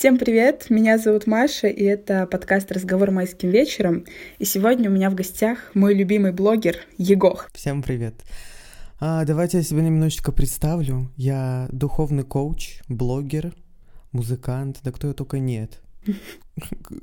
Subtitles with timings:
[0.00, 4.06] Всем привет, меня зовут Маша, и это подкаст «Разговор майским вечером».
[4.38, 7.50] И сегодня у меня в гостях мой любимый блогер Егох.
[7.52, 8.14] Всем привет.
[8.98, 11.10] А, давайте я себя немножечко представлю.
[11.18, 13.52] Я духовный коуч, блогер,
[14.10, 15.82] музыкант, да кто я только нет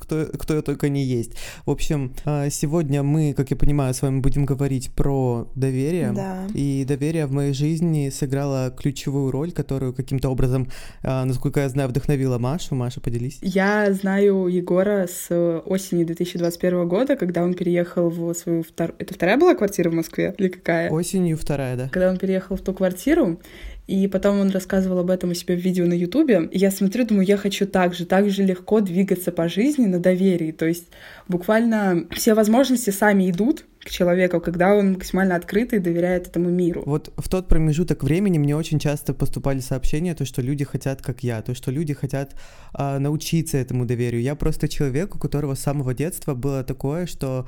[0.01, 1.33] кто, кто только не есть.
[1.65, 6.11] В общем, а, сегодня мы, как я понимаю, с вами будем говорить про доверие.
[6.11, 6.47] Да.
[6.53, 10.69] И доверие в моей жизни сыграло ключевую роль, которую каким-то образом,
[11.03, 12.75] а, насколько я знаю, вдохновила Машу.
[12.75, 13.39] Маша, поделись.
[13.41, 18.95] Я знаю Егора с осени 2021 года, когда он переехал в свою вторую...
[18.99, 20.35] Это вторая была квартира в Москве?
[20.37, 20.89] Или какая?
[20.89, 21.89] Осенью вторая, да.
[21.89, 23.39] Когда он переехал в ту квартиру,
[23.87, 26.49] и потом он рассказывал об этом у себя в видео на Ютубе.
[26.51, 30.51] Я смотрю, думаю, я хочу так же, так же легко двигаться по жизни на доверии.
[30.51, 30.87] То есть
[31.29, 36.83] буквально все возможности сами идут к человеку, когда он максимально открытый и доверяет этому миру.
[36.85, 41.23] Вот в тот промежуток времени мне очень часто поступали сообщения, то, что люди хотят, как
[41.23, 42.35] я, то, что люди хотят
[42.73, 44.21] а, научиться этому доверию.
[44.21, 47.47] Я просто человек, у которого с самого детства было такое, что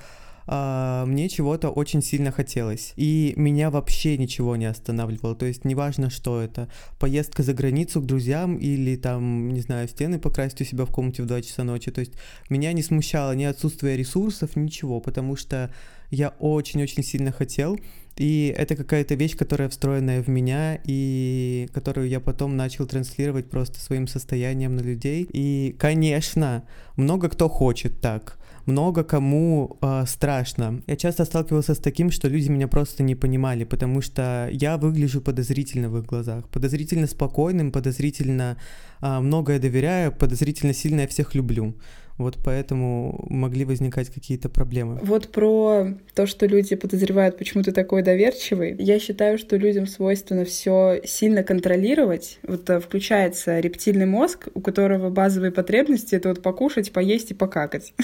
[0.51, 2.93] а, мне чего-то очень сильно хотелось.
[2.95, 5.35] И меня вообще ничего не останавливало.
[5.35, 6.67] То есть неважно, что это.
[6.97, 11.21] Поездка за границу к друзьям или там, не знаю, стены покрасить у себя в комнате
[11.21, 11.91] в 2 часа ночи.
[11.91, 12.13] То есть
[12.49, 15.71] меня не смущало ни отсутствие ресурсов, ничего, потому что
[16.09, 17.77] я очень-очень сильно хотел.
[18.17, 23.79] И это какая-то вещь, которая встроенная в меня, и которую я потом начал транслировать просто
[23.79, 25.29] своим состоянием на людей.
[25.31, 26.63] И, конечно,
[26.95, 30.81] много кто хочет так много кому э, страшно.
[30.87, 35.21] Я часто сталкивался с таким, что люди меня просто не понимали, потому что я выгляжу
[35.21, 38.57] подозрительно в их глазах, подозрительно спокойным, подозрительно
[39.01, 41.73] э, многое доверяю, подозрительно сильно я всех люблю.
[42.19, 44.99] Вот поэтому могли возникать какие-то проблемы.
[45.01, 48.75] Вот про то, что люди подозревают, почему ты такой доверчивый.
[48.77, 52.39] Я считаю, что людям свойственно все сильно контролировать.
[52.43, 57.93] Вот э, включается рептильный мозг, у которого базовые потребности это вот покушать, поесть и покакать.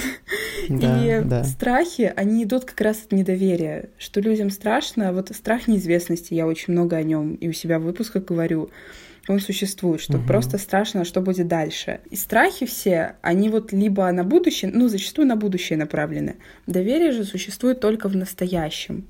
[0.68, 1.44] Да, и да.
[1.44, 5.14] страхи, они идут как раз от недоверия, что людям страшно.
[5.14, 8.72] Вот страх неизвестности, я очень много о нем и у себя в выпусках говорю
[9.28, 10.28] он существует, что угу.
[10.28, 12.00] просто страшно, что будет дальше.
[12.12, 16.36] И страхи все, они вот либо на будущее, ну, зачастую на будущее направлены.
[16.68, 19.06] Доверие же существует только в настоящем.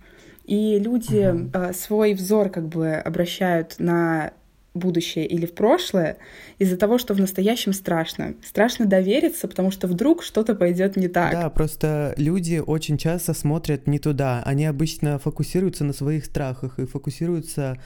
[0.45, 1.49] И люди угу.
[1.53, 4.31] э, свой взор как бы обращают на
[4.75, 6.17] будущее или в прошлое
[6.59, 8.35] из-за того, что в настоящем страшно.
[8.43, 11.31] Страшно довериться, потому что вдруг что-то пойдет не так.
[11.31, 14.43] Да, просто люди очень часто смотрят не туда.
[14.45, 17.77] Они обычно фокусируются на своих страхах и фокусируются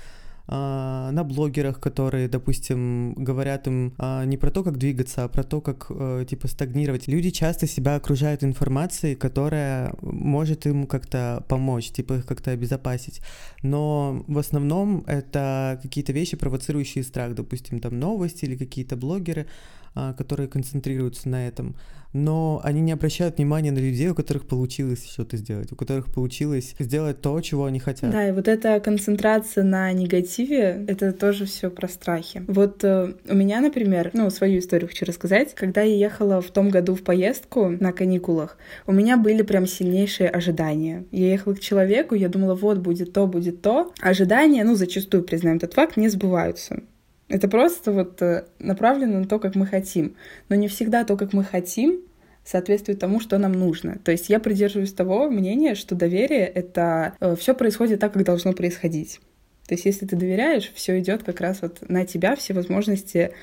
[0.51, 5.43] а, на блогерах, которые, допустим, говорят им а, не про то, как двигаться, а про
[5.43, 7.07] то, как, э, типа, стагнировать.
[7.07, 13.21] Люди часто себя окружают информацией, которая может им как-то помочь, типа, их как-то обезопасить.
[13.61, 19.88] Но в основном это какие-то вещи, провоцирующие страх, допустим, там новости или какие-то блогеры, а,
[20.17, 21.75] которые концентрируются на этом
[22.13, 26.75] но они не обращают внимания на людей, у которых получилось что-то сделать, у которых получилось
[26.79, 28.11] сделать то, чего они хотят.
[28.11, 32.43] Да, и вот эта концентрация на негативе, это тоже все про страхи.
[32.47, 35.53] Вот э, у меня, например, ну, свою историю хочу рассказать.
[35.53, 38.57] Когда я ехала в том году в поездку на каникулах,
[38.87, 41.05] у меня были прям сильнейшие ожидания.
[41.11, 43.93] Я ехала к человеку, я думала, вот будет то, будет то.
[44.01, 46.81] Ожидания, ну, зачастую, признаем этот факт, не сбываются.
[47.29, 50.15] Это просто вот э, направлено на то, как мы хотим.
[50.49, 52.01] Но не всегда то, как мы хотим,
[52.43, 53.99] соответствует тому, что нам нужно.
[54.03, 58.53] То есть я придерживаюсь того мнения, что доверие— это э, все происходит так, как должно
[58.53, 59.19] происходить.
[59.67, 63.33] То есть если ты доверяешь, все идет как раз вот на тебя, все возможности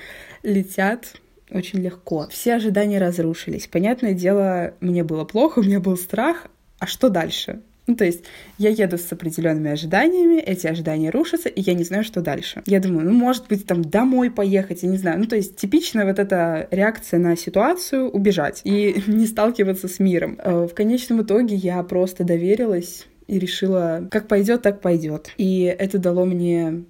[0.42, 1.20] летят
[1.52, 2.26] очень легко.
[2.28, 3.68] Все ожидания разрушились.
[3.68, 6.48] Понятное дело, мне было плохо, у меня был страх.
[6.80, 7.60] А что дальше?
[7.86, 8.24] Ну, то есть
[8.58, 12.62] я еду с определенными ожиданиями, эти ожидания рушатся, и я не знаю, что дальше.
[12.66, 15.20] Я думаю, ну, может быть, там домой поехать, я не знаю.
[15.20, 20.38] Ну, то есть типичная вот эта реакция на ситуацию— убежать и не сталкиваться с миром.
[20.42, 25.30] Э, в конечном итоге я просто доверилась и решила, как пойдет, так пойдет.
[25.36, 26.84] И это дало мне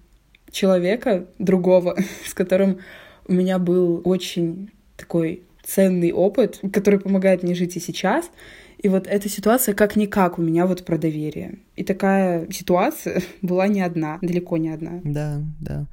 [0.50, 2.78] человека другого, с которым
[3.28, 8.30] у меня был очень такой ценный опыт, который помогает мне жить и сейчас.
[8.86, 11.58] И вот эта ситуация как-никак у меня вот про доверие.
[11.74, 15.00] И такая ситуация была не одна, далеко не одна.
[15.02, 15.86] Да, да.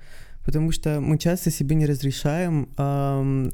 [0.45, 3.51] Потому что мы часто себе не разрешаем эм,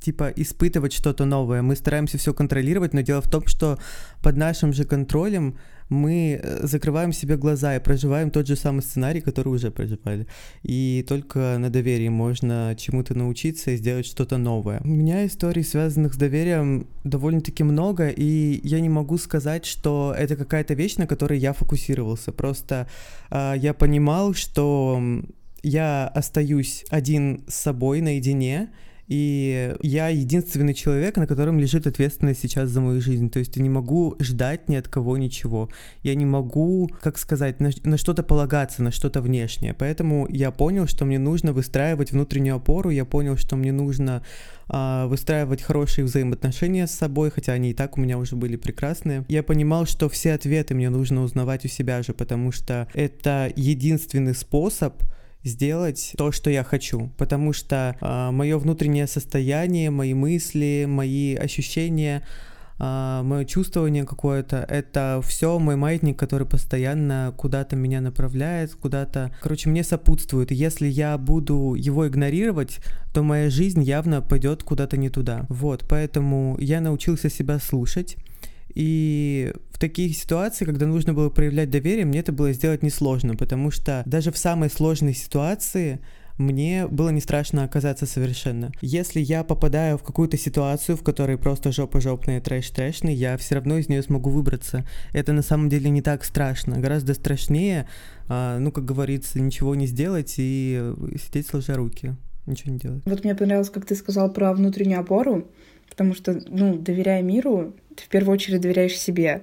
[0.00, 1.62] типа испытывать что-то новое.
[1.62, 3.78] Мы стараемся все контролировать, но дело в том, что
[4.22, 5.56] под нашим же контролем
[5.90, 10.26] мы э, закрываем себе глаза и проживаем тот же самый сценарий, который уже проживали.
[10.62, 14.80] И только на доверии можно чему-то научиться и сделать что-то новое.
[14.84, 20.36] У меня историй, связанных с доверием, довольно-таки много, и я не могу сказать, что это
[20.36, 22.32] какая-то вещь, на которой я фокусировался.
[22.32, 22.88] Просто
[23.30, 25.02] э, я понимал, что
[25.62, 28.70] я остаюсь один с собой наедине,
[29.10, 33.28] И я единственный человек, на котором лежит ответственность сейчас за мою жизнь.
[33.28, 35.68] То есть я не могу ждать ни от кого ничего.
[36.04, 39.74] Я не могу, как сказать, на, на что-то полагаться, на что-то внешнее.
[39.74, 42.90] Поэтому я понял, что мне нужно выстраивать внутреннюю опору.
[42.90, 44.22] Я понял, что мне нужно
[44.68, 49.24] а, выстраивать хорошие взаимоотношения с собой, хотя они и так у меня уже были прекрасные.
[49.26, 54.36] Я понимал, что все ответы мне нужно узнавать у себя же, потому что это единственный
[54.36, 55.02] способ
[55.44, 62.26] сделать то, что я хочу, потому что э, мое внутреннее состояние, мои мысли, мои ощущения,
[62.78, 69.70] э, мое чувствование какое-то, это все мой маятник, который постоянно куда-то меня направляет, куда-то, короче,
[69.70, 70.50] мне сопутствует.
[70.50, 72.78] Если я буду его игнорировать,
[73.14, 75.46] то моя жизнь явно пойдет куда-то не туда.
[75.48, 78.16] Вот, поэтому я научился себя слушать
[78.74, 83.70] и в таких ситуациях, когда нужно было проявлять доверие, мне это было сделать несложно, потому
[83.70, 86.00] что даже в самой сложной ситуации
[86.40, 88.72] мне было не страшно оказаться совершенно.
[88.80, 93.56] Если я попадаю в какую-то ситуацию, в которой просто жопа жопная, трэш трэшный, я все
[93.56, 94.86] равно из нее смогу выбраться.
[95.12, 96.78] Это на самом деле не так страшно.
[96.78, 97.86] Гораздо страшнее,
[98.26, 102.16] а, ну, как говорится, ничего не сделать и сидеть сложа руки.
[102.46, 103.02] Ничего не делать.
[103.04, 105.50] Вот мне понравилось, как ты сказал про внутреннюю опору,
[105.90, 109.42] потому что, ну, доверяя миру, ты в первую очередь доверяешь себе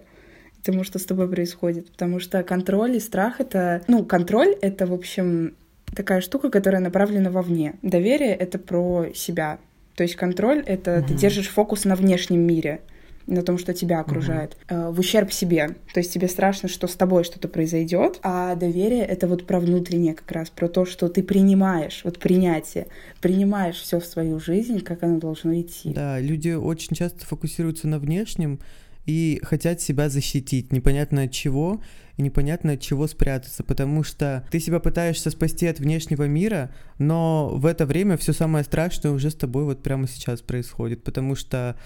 [0.64, 1.92] тому, что с тобой происходит.
[1.92, 3.84] Потому что контроль и страх— это...
[3.88, 5.56] Ну, контроль— это, в общем,
[5.96, 7.76] такая штука, которая направлена вовне.
[7.82, 9.60] Доверие— это про себя.
[9.96, 11.08] То есть контроль— это угу.
[11.08, 12.82] ты держишь фокус на внешнем мире—
[13.28, 14.94] на том, что тебя окружает, угу.
[14.94, 15.76] в ущерб себе.
[15.94, 20.14] То есть тебе страшно, что с тобой что-то произойдет, а доверие это вот про внутреннее
[20.14, 22.88] как раз, про то, что ты принимаешь, вот принятие,
[23.22, 25.94] принимаешь все в свою жизнь, как оно должно идти.
[25.94, 28.60] Да, люди очень часто фокусируются на внешнем
[29.06, 31.82] и хотят себя защитить, непонятно от чего,
[32.18, 37.50] и непонятно от чего спрятаться, потому что ты себя пытаешься спасти от внешнего мира, но
[37.54, 41.78] в это время все самое страшное уже с тобой вот прямо сейчас происходит, потому что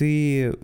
[0.00, 0.54] ты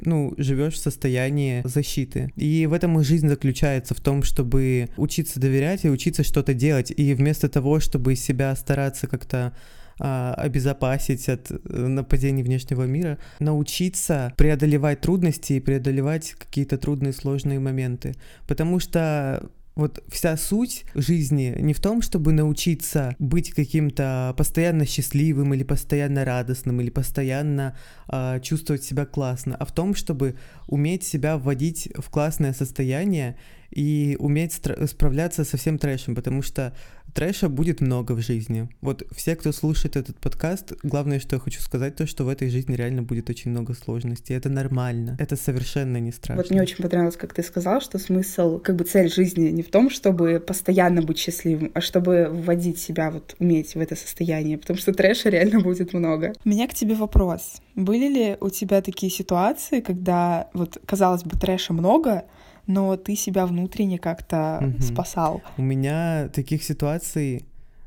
[0.00, 2.32] ну, живешь в состоянии защиты.
[2.34, 6.92] И в этом и жизнь заключается, в том, чтобы учиться доверять и учиться что-то делать.
[6.96, 9.52] И вместо того, чтобы себя стараться как-то
[10.00, 11.56] а, обезопасить от э,
[11.86, 18.16] нападений внешнего мира, научиться преодолевать трудности и преодолевать какие-то трудные, сложные моменты.
[18.48, 25.54] Потому что вот вся суть жизни не в том, чтобы научиться быть каким-то постоянно счастливым
[25.54, 27.76] или постоянно радостным или постоянно
[28.08, 30.36] э, чувствовать себя классно, а в том, чтобы
[30.66, 33.36] уметь себя вводить в классное состояние
[33.70, 36.74] и уметь справляться со всем трэшем, потому что
[37.14, 38.68] трэша будет много в жизни.
[38.80, 42.50] Вот все, кто слушает этот подкаст, главное, что я хочу сказать, то, что в этой
[42.50, 44.36] жизни реально будет очень много сложностей.
[44.36, 45.16] Это нормально.
[45.18, 46.42] Это совершенно не страшно.
[46.42, 49.70] Вот мне очень понравилось, как ты сказал, что смысл, как бы цель жизни не в
[49.70, 54.78] том, чтобы постоянно быть счастливым, а чтобы вводить себя, вот уметь в это состояние, потому
[54.78, 56.32] что трэша реально будет много.
[56.44, 57.56] У меня к тебе вопрос.
[57.74, 62.24] Были ли у тебя такие ситуации, когда вот, казалось бы, трэша много,
[62.66, 64.82] но ты себя внутренне как-то угу.
[64.82, 65.42] спасал.
[65.56, 67.44] У меня таких ситуаций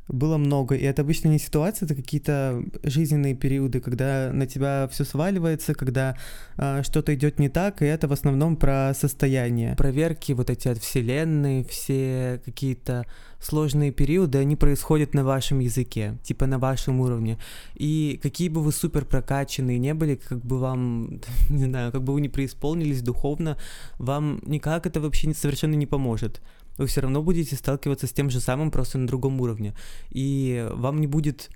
[0.08, 5.06] было много, и это обычно не ситуация, это какие-то жизненные периоды, когда на тебя все
[5.06, 6.18] сваливается, когда
[6.58, 9.76] э, что-то идет не так, и это в основном про состояние.
[9.76, 13.06] Проверки вот эти от вселенной, все какие-то
[13.40, 17.38] сложные периоды, они происходят на вашем языке, типа на вашем уровне.
[17.76, 22.14] И какие бы вы супер прокачанные не были, как бы вам, не знаю, как бы
[22.14, 23.58] вы не преисполнились духовно,
[24.00, 26.42] вам никак это вообще совершенно не поможет
[26.78, 29.74] вы все равно будете сталкиваться с тем же самым, просто на другом уровне.
[30.10, 31.50] И вам не будет,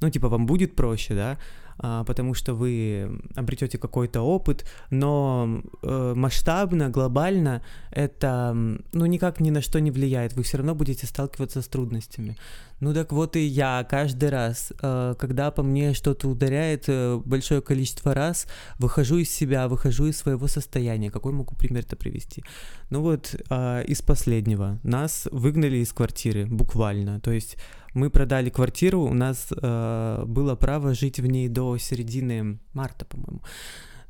[0.00, 1.38] ну, типа, вам будет проще, да,
[1.78, 8.54] а, потому что вы обретете какой-то опыт, но э, масштабно, глобально это,
[8.92, 12.36] ну, никак ни на что не влияет, вы все равно будете сталкиваться с трудностями.
[12.82, 17.62] Ну так вот и я каждый раз, э, когда по мне что-то ударяет э, большое
[17.62, 18.48] количество раз,
[18.80, 21.08] выхожу из себя, выхожу из своего состояния.
[21.08, 22.42] Какой могу пример-то привести?
[22.90, 24.80] Ну вот э, из последнего.
[24.82, 27.20] Нас выгнали из квартиры, буквально.
[27.20, 27.56] То есть
[27.94, 33.42] мы продали квартиру, у нас было право жить в ней до середины марта, по-моему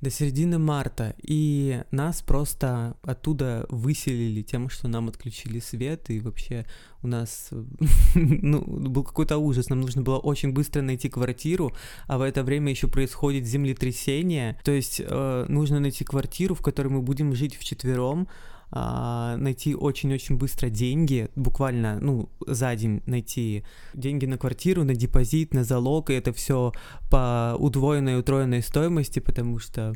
[0.02, 6.66] до середины марта, и нас просто оттуда выселили тем, что нам отключили свет, и вообще
[7.02, 7.50] у нас
[8.14, 11.72] ну, был какой-то ужас, нам нужно было очень быстро найти квартиру,
[12.08, 16.88] а в это время еще происходит землетрясение, то есть э, нужно найти квартиру, в которой
[16.88, 18.26] мы будем жить вчетвером,
[18.72, 25.62] найти очень-очень быстро деньги, буквально, ну, за день найти деньги на квартиру, на депозит, на
[25.62, 26.72] залог, и это все
[27.10, 29.94] по удвоенной, утроенной стоимости, потому что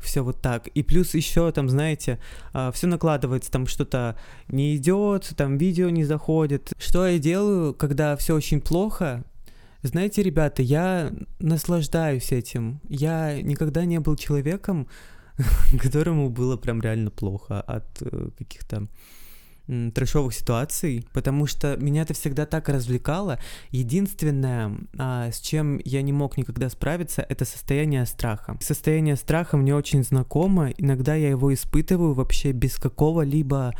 [0.00, 0.68] все вот так.
[0.68, 2.18] И плюс еще там, знаете,
[2.52, 4.16] а, все накладывается, там что-то
[4.48, 6.72] не идет, там видео не заходит.
[6.78, 9.24] Что я делаю, когда все очень плохо,
[9.82, 12.80] Знаете, ребята, я наслаждаюсь этим.
[12.88, 14.88] Я никогда не был человеком,
[15.80, 18.88] которому было прям реально плохо от э, каких-то
[19.94, 23.40] трешовых ситуаций, потому что меня это всегда так развлекало.
[23.70, 28.56] Единственное, а, с чем я не мог никогда справиться, это состояние страха.
[28.60, 33.74] Состояние страха мне очень знакомо, иногда я его испытываю вообще без какого-либо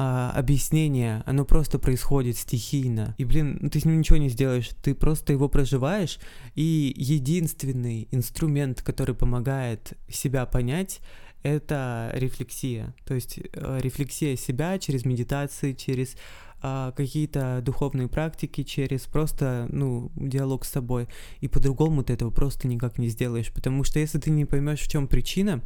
[0.00, 3.16] а, объяснение, оно просто происходит стихийно.
[3.18, 6.20] И, блин, ну, ты с ним ничего не сделаешь, ты просто его проживаешь,
[6.54, 11.00] и единственный инструмент, который помогает себя понять,
[11.42, 12.94] это рефлексия.
[13.06, 16.14] То есть э, рефлексия себя через медитации, через
[16.62, 21.08] э, какие-то духовные практики, через просто, ну, диалог с собой.
[21.40, 23.52] И по-другому ты этого просто никак не сделаешь.
[23.52, 25.60] Потому что если ты не поймешь, в чем причина,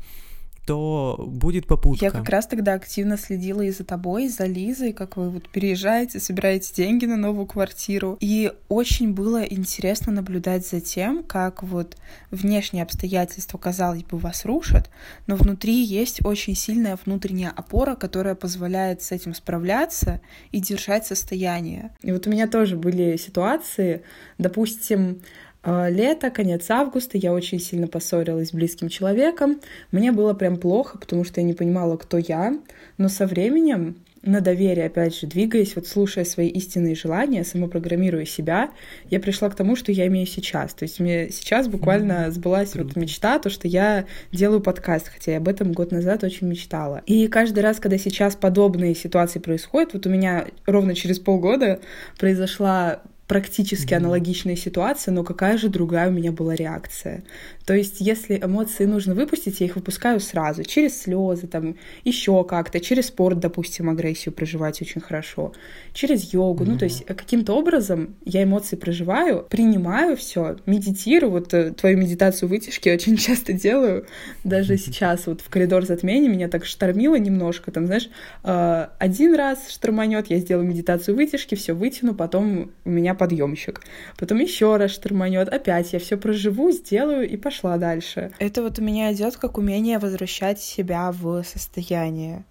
[0.67, 2.05] то будет попутка.
[2.05, 5.49] Я как раз тогда активно следила и за тобой, и за Лизой, как вы вот
[5.49, 8.17] переезжаете, собираете деньги на новую квартиру.
[8.21, 11.97] И очень было интересно наблюдать за тем, как вот
[12.31, 14.89] внешние обстоятельства, казалось бы, вас рушат,
[15.27, 20.21] но внутри есть очень сильная внутренняя опора, которая позволяет с этим справляться
[20.53, 21.91] и держать состояние.
[22.03, 24.03] И вот у меня тоже были ситуации,
[24.39, 25.23] допустим,
[25.65, 29.61] лето, конец августа, я очень сильно поссорилась с близким человеком.
[29.91, 32.59] Мне было прям плохо, потому что я не понимала, кто я.
[32.99, 38.71] Но со временем на доверие, опять же, двигаясь, вот слушая свои истинные желания, самопрограммируя себя,
[39.11, 40.75] я пришла к тому, что я имею сейчас.
[40.75, 45.39] То есть мне сейчас буквально сбылась вот мечта, то, что я делаю подкаст, хотя я
[45.39, 47.03] об этом год назад очень мечтала.
[47.07, 51.81] И каждый раз, когда сейчас подобные ситуации происходят, вот у меня ровно через полгода
[52.19, 53.03] произошла
[53.33, 53.97] практически mm-hmm.
[53.97, 57.25] аналогичная ситуация, но какая же другая у меня была реакция.
[57.65, 62.79] То есть, если эмоции нужно выпустить, я их выпускаю сразу, через слезы, там, еще как-то,
[62.79, 65.55] через спорт, допустим, агрессию проживать очень хорошо,
[65.95, 66.65] через йогу.
[66.65, 66.69] Mm-hmm.
[66.69, 71.31] Ну, то есть, каким-то образом я эмоции проживаю, принимаю все, медитирую.
[71.31, 74.05] Вот э, твою медитацию вытяжки очень часто делаю.
[74.45, 74.77] Даже mm-hmm.
[74.77, 77.71] сейчас вот в коридор затмения меня так штормило немножко.
[77.71, 78.11] Там, знаешь,
[78.45, 83.83] э, один раз шторманет, я сделаю медитацию вытяжки, все вытяну, потом у меня подъемщик.
[84.19, 88.33] Потом еще раз шторманет, опять я все проживу, сделаю и пошла дальше.
[88.41, 92.45] Это вот у меня идет как умение возвращать себя в состояние.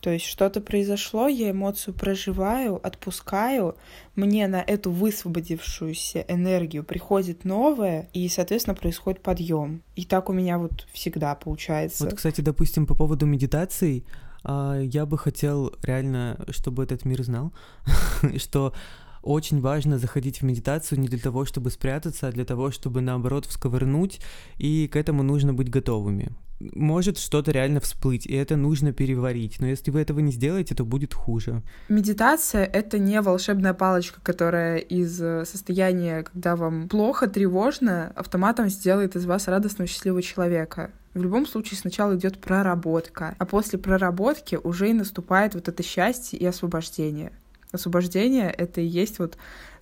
[0.00, 3.74] То есть что-то произошло, я эмоцию проживаю, отпускаю,
[4.16, 9.82] мне на эту высвободившуюся энергию приходит новое, и, соответственно, происходит подъем.
[9.96, 12.04] И так у меня вот всегда получается.
[12.04, 14.04] Вот, кстати, допустим, по поводу медитаций,
[14.44, 17.52] а, я бы хотел реально, чтобы этот мир знал,
[18.36, 18.74] что
[19.22, 23.46] очень важно заходить в медитацию не для того, чтобы спрятаться, а для того, чтобы наоборот
[23.46, 24.20] всковырнуть,
[24.58, 26.32] и к этому нужно быть готовыми.
[26.60, 30.84] Может что-то реально всплыть, и это нужно переварить, но если вы этого не сделаете, то
[30.84, 31.62] будет хуже.
[31.88, 39.14] Медитация— это не волшебная палочка, которая из э, состояния, когда вам плохо, тревожно, автоматом сделает
[39.14, 40.90] из вас радостного, счастливого человека.
[41.14, 46.38] В любом случае сначала идет проработка, а после проработки уже и наступает вот это счастье
[46.38, 47.32] и освобождение.
[47.72, 49.36] Освобождение— это и есть вот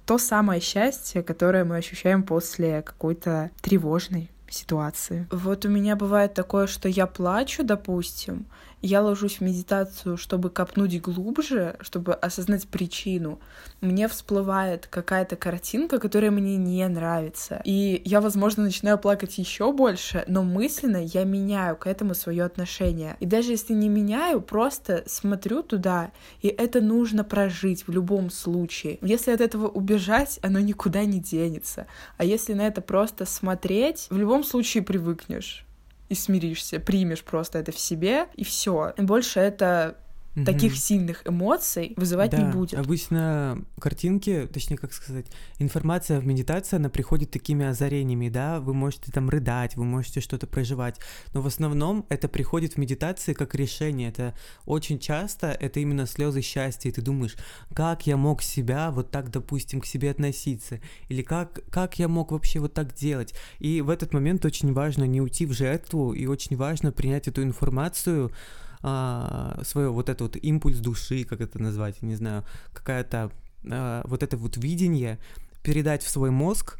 [0.07, 5.27] то самое счастье, которое мы ощущаем после какой-то тревожной ситуации.
[5.31, 8.47] Вот у меня бывает такое, что я плачу, допустим,
[8.87, 13.41] я ложусь в медитацию, чтобы копнуть глубже, чтобы осознать причину,
[13.81, 17.61] мне всплывает какая-то картинка, которая мне не нравится.
[17.65, 23.17] И я, возможно, начинаю плакать еще больше, но мысленно я меняю к этому свое отношение.
[23.21, 28.99] И даже если не меняю, просто смотрю туда, и это нужно прожить в любом случае.
[29.03, 31.87] Если от этого убежать, оно никуда не денется.
[32.17, 35.66] А если на это просто смотреть, в любом случае привыкнешь
[36.09, 38.95] и смиришься, примешь просто это в себе, и все.
[38.97, 39.97] Больше это
[40.37, 40.45] угу.
[40.45, 42.79] таких сильных эмоций вызывать да, не будет.
[42.79, 45.27] Обычно картинки, точнее, как сказать,
[45.59, 50.47] информация в медитации, она приходит такими озарениями, да, вы можете там рыдать, вы можете что-то
[50.47, 51.01] проживать,
[51.33, 54.35] но в основном это приходит в медитации как решение, это
[54.67, 57.37] очень часто это именно слезы счастья, и ты думаешь,
[57.75, 62.33] как я мог себя вот так, допустим, к себе относиться, или как, как я мог
[62.33, 66.27] вообще вот так делать, и в этот момент очень важно не уйти в жертву, и
[66.27, 68.31] очень важно принять эту информацию,
[68.89, 73.33] а, свое вот это вот импульс души, как это назвать, не знаю, какая-то
[73.69, 75.19] а, вот это вот видение
[75.65, 76.79] передать в свой мозг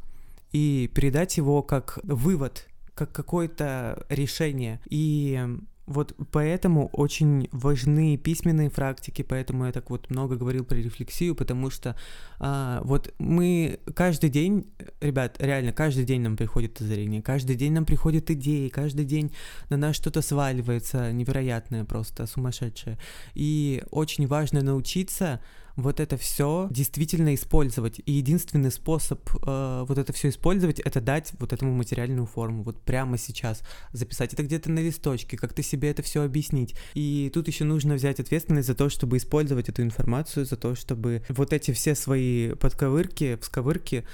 [0.53, 4.81] и передать его как вывод, как какое-то решение.
[4.89, 5.45] И
[5.87, 11.71] вот поэтому очень важны письменные практики, поэтому я так вот много говорил про рефлексию, потому
[11.71, 11.97] что
[12.39, 14.67] а, вот мы каждый день,
[15.01, 19.33] ребят, реально каждый день нам приходит озарение, каждый день нам приходят идеи, каждый день
[19.71, 22.99] на нас что-то сваливается невероятное просто, сумасшедшее.
[23.35, 25.41] И очень важно научиться
[25.77, 28.01] вот это все действительно использовать.
[28.05, 32.81] И единственный способ э, вот это все использовать, это дать вот этому материальную форму, вот
[32.81, 36.75] прямо сейчас записать это где-то на листочке, как-то себе это все объяснить.
[36.95, 41.23] И тут еще нужно взять ответственность за то, чтобы использовать эту информацию, за то, чтобы
[41.29, 44.05] вот эти все свои подковырки, всковырки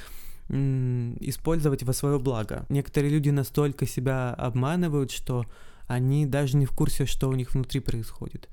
[0.49, 2.67] использовать во свое благо.
[2.69, 5.47] Некоторые люди настолько себя обманывают, что
[5.87, 8.49] они даже не в курсе, что у них внутри происходит.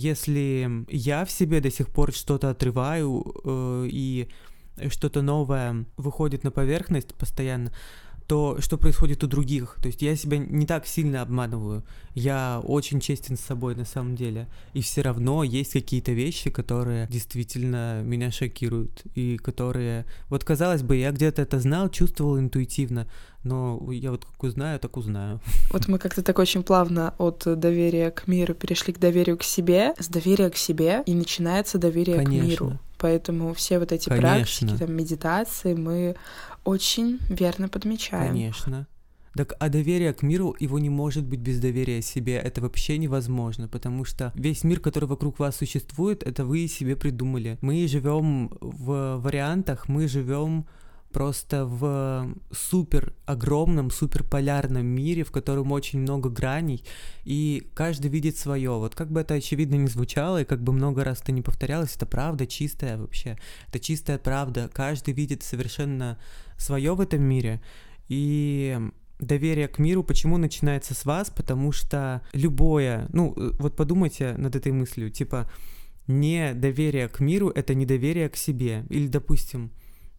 [0.00, 4.28] Если я в себе до сих пор что-то отрываю э, и
[4.88, 7.70] что-то новое выходит на поверхность постоянно,
[8.30, 9.76] то, что происходит у других.
[9.82, 11.82] То есть я себя не так сильно обманываю.
[12.14, 14.46] Я очень честен с собой на самом деле.
[14.72, 19.02] И все равно есть какие-то вещи, которые действительно меня шокируют.
[19.16, 20.06] И которые...
[20.28, 23.08] Вот казалось бы, я где-то это знал, чувствовал интуитивно.
[23.42, 25.40] Но я вот как узнаю, так узнаю.
[25.72, 29.92] Вот мы как-то так очень плавно от доверия к миру перешли к доверию к себе.
[29.98, 32.46] С доверия к себе и начинается доверие Конечно.
[32.46, 32.78] к миру.
[33.00, 34.68] Поэтому все вот эти Конечно.
[34.68, 36.16] практики, там, медитации мы
[36.64, 38.28] очень верно подмечаем.
[38.28, 38.86] Конечно.
[39.34, 42.34] Так, а доверие к миру, его не может быть без доверия себе.
[42.34, 47.56] Это вообще невозможно, потому что весь мир, который вокруг вас существует, это вы себе придумали.
[47.60, 50.66] Мы живем в вариантах, мы живем
[51.12, 56.84] просто в супер огромном, супер полярном мире, в котором очень много граней,
[57.24, 58.70] и каждый видит свое.
[58.70, 61.96] Вот как бы это очевидно не звучало, и как бы много раз это не повторялось,
[61.96, 63.38] это правда чистая вообще.
[63.68, 64.70] Это чистая правда.
[64.72, 66.18] Каждый видит совершенно
[66.56, 67.60] свое в этом мире.
[68.08, 68.78] И
[69.18, 71.30] доверие к миру почему начинается с вас?
[71.30, 75.50] Потому что любое, ну вот подумайте над этой мыслью, типа
[76.06, 78.84] недоверие к миру это недоверие к себе.
[78.88, 79.70] Или, допустим,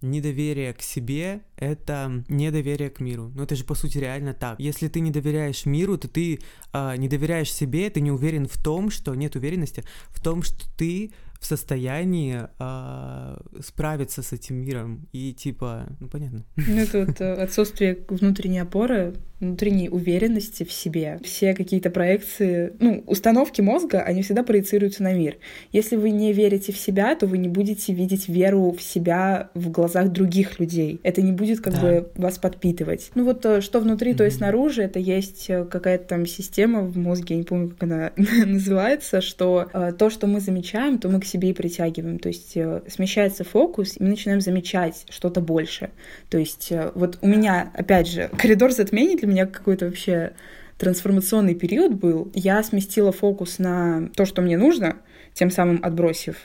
[0.01, 3.31] недоверие к себе— это недоверие к миру.
[3.35, 4.59] Ну это же по сути реально так.
[4.59, 6.39] Если ты не доверяешь миру, то ты
[6.73, 10.65] э, не доверяешь себе, ты не уверен в том, что нет уверенности в том, что
[10.77, 16.45] ты в состоянии э, справиться с этим миром и типа, ну понятно.
[16.55, 21.19] Ну это вот э, отсутствие внутренней опоры, внутренней уверенности в себе.
[21.23, 25.37] Все какие-то проекции, ну установки мозга, они всегда проецируются на мир.
[25.71, 29.71] Если вы не верите в себя, то вы не будете видеть веру в себя в
[29.71, 30.99] глазах других людей.
[31.01, 31.81] Это не будет как да.
[31.81, 33.09] бы вас подпитывать.
[33.15, 34.17] Ну вот э, что внутри, mm-hmm.
[34.17, 37.81] то и снаружи, это есть э, какая-то там система в мозге, я не помню, как
[37.83, 38.11] она
[38.45, 42.19] называется, что э, то, что мы замечаем, то мы к себе и притягиваем.
[42.19, 45.89] То есть э, смещается фокус, и мы начинаем замечать что-то больше.
[46.29, 50.33] То есть э, вот у меня, опять же, коридор затмений для меня какой-то вообще
[50.77, 52.31] трансформационный период был.
[52.33, 54.97] Я сместила фокус на то, что мне нужно,
[55.33, 56.37] тем самым отбросив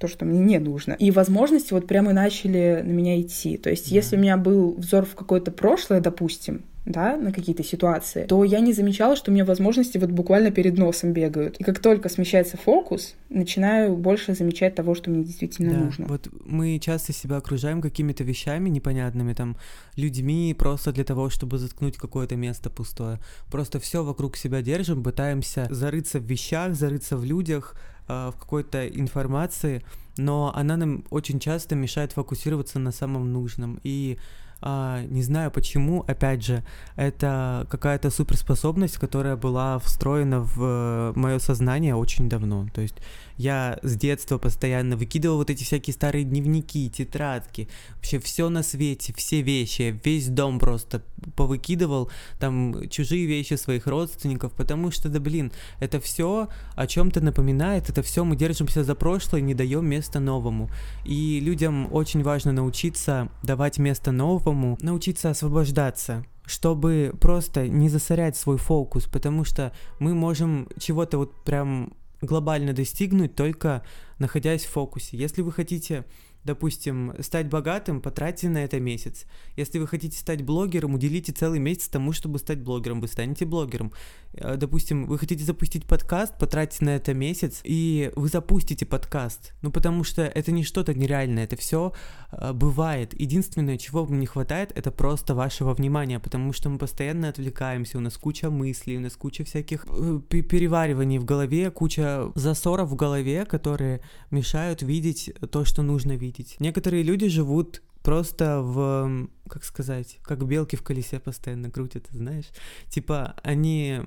[0.00, 0.94] то, что мне не нужно.
[0.94, 3.58] И возможности вот прямо начали на меня идти.
[3.58, 3.94] То есть, да.
[3.94, 8.60] если у меня был взор в какое-то прошлое, допустим, да, на какие-то ситуации, то я
[8.60, 11.58] не замечала, что у меня возможности вот буквально перед носом бегают.
[11.58, 16.06] И как только смещается фокус, начинаю больше замечать того, что мне действительно да, нужно.
[16.06, 19.58] Вот мы часто себя окружаем какими-то вещами непонятными, там,
[19.96, 23.18] людьми просто для того, чтобы заткнуть какое-то место пустое.
[23.50, 27.76] Просто все вокруг себя держим, пытаемся зарыться в вещах, зарыться в людях,
[28.10, 29.82] в какой-то информации,
[30.16, 33.80] но она нам очень часто мешает фокусироваться на самом нужном.
[33.82, 34.18] И
[34.62, 36.62] а, не знаю почему, опять же,
[36.96, 42.66] это какая-то суперспособность, которая была встроена в э, мое сознание очень давно.
[42.74, 42.96] То есть
[43.40, 49.14] я с детства постоянно выкидывал вот эти всякие старые дневники, тетрадки, вообще все на свете,
[49.16, 51.02] все вещи, весь дом просто
[51.36, 57.88] повыкидывал, там чужие вещи своих родственников, потому что, да блин, это все о чем-то напоминает,
[57.88, 60.68] это все мы держимся за прошлое, не даем места новому.
[61.06, 68.58] И людям очень важно научиться давать место новому, научиться освобождаться чтобы просто не засорять свой
[68.58, 73.84] фокус, потому что мы можем чего-то вот прям глобально достигнуть только
[74.18, 75.16] находясь в фокусе.
[75.16, 76.04] Если вы хотите
[76.42, 79.26] Допустим, стать богатым, потратьте на это месяц.
[79.56, 83.02] Если вы хотите стать блогером, уделите целый месяц тому, чтобы стать блогером.
[83.02, 83.92] Вы станете блогером.
[84.32, 89.52] Э, допустим, вы хотите запустить подкаст, потратьте на это месяц, и вы запустите подкаст.
[89.60, 91.92] Ну, потому что это не что-то нереальное, это все
[92.32, 93.12] э, бывает.
[93.20, 98.00] Единственное, чего вам не хватает, это просто вашего внимания, потому что мы постоянно отвлекаемся, у
[98.00, 103.44] нас куча мыслей, у нас куча всяких э, перевариваний в голове, куча засоров в голове,
[103.44, 104.00] которые
[104.30, 106.56] мешают видеть то, что нужно видеть видеть.
[106.60, 112.46] Некоторые люди живут просто в, как сказать, как белки в колесе постоянно крутятся, знаешь.
[112.88, 114.00] Типа они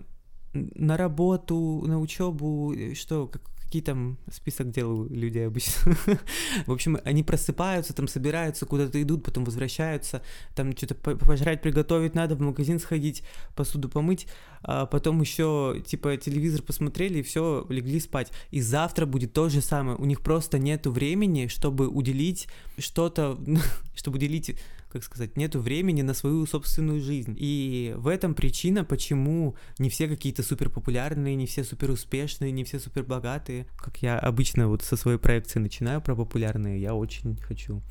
[0.54, 3.42] на работу, на учебу, что, как,
[3.74, 5.96] какие там список дел у людей обычно.
[6.68, 10.22] в общем, они просыпаются, там собираются, куда-то идут, потом возвращаются,
[10.54, 13.24] там что-то пожрать, приготовить надо, в магазин сходить,
[13.56, 14.28] посуду помыть,
[14.62, 18.32] а потом еще типа телевизор посмотрели и все, легли спать.
[18.52, 19.98] И завтра будет то же самое.
[19.98, 23.40] У них просто нету времени, чтобы уделить что-то,
[23.96, 24.56] чтобы уделить
[24.94, 27.36] как сказать, нету времени на свою собственную жизнь.
[27.38, 32.64] И в этом причина, почему не все какие-то супер популярные, не все супер успешные, не
[32.64, 33.66] все супер богатые.
[33.76, 37.82] Как я обычно вот со своей проекции начинаю про популярные, я очень хочу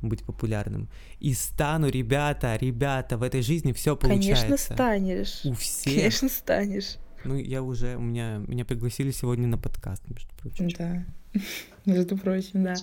[0.00, 0.88] быть популярным.
[1.20, 4.44] И стану, ребята, ребята, в этой жизни все получается.
[4.44, 5.40] Конечно, станешь.
[5.44, 5.94] У всех.
[5.94, 6.96] Конечно, станешь.
[7.24, 10.68] Ну, я уже, у меня, меня пригласили сегодня на подкаст, между прочим.
[10.70, 11.04] Да.
[11.84, 12.74] Между прочим, да.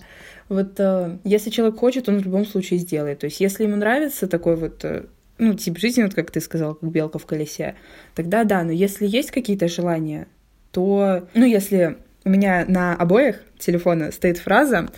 [0.48, 3.20] Вот э, если человек хочет, он в любом случае сделает.
[3.20, 5.04] То есть, если ему нравится такой вот э,
[5.38, 7.76] ну, тип жизни, вот как ты сказал, как белка в колесе,
[8.14, 10.26] тогда да, но если есть какие-то желания,
[10.72, 14.88] то, ну, если у меня на обоих телефона стоит фраза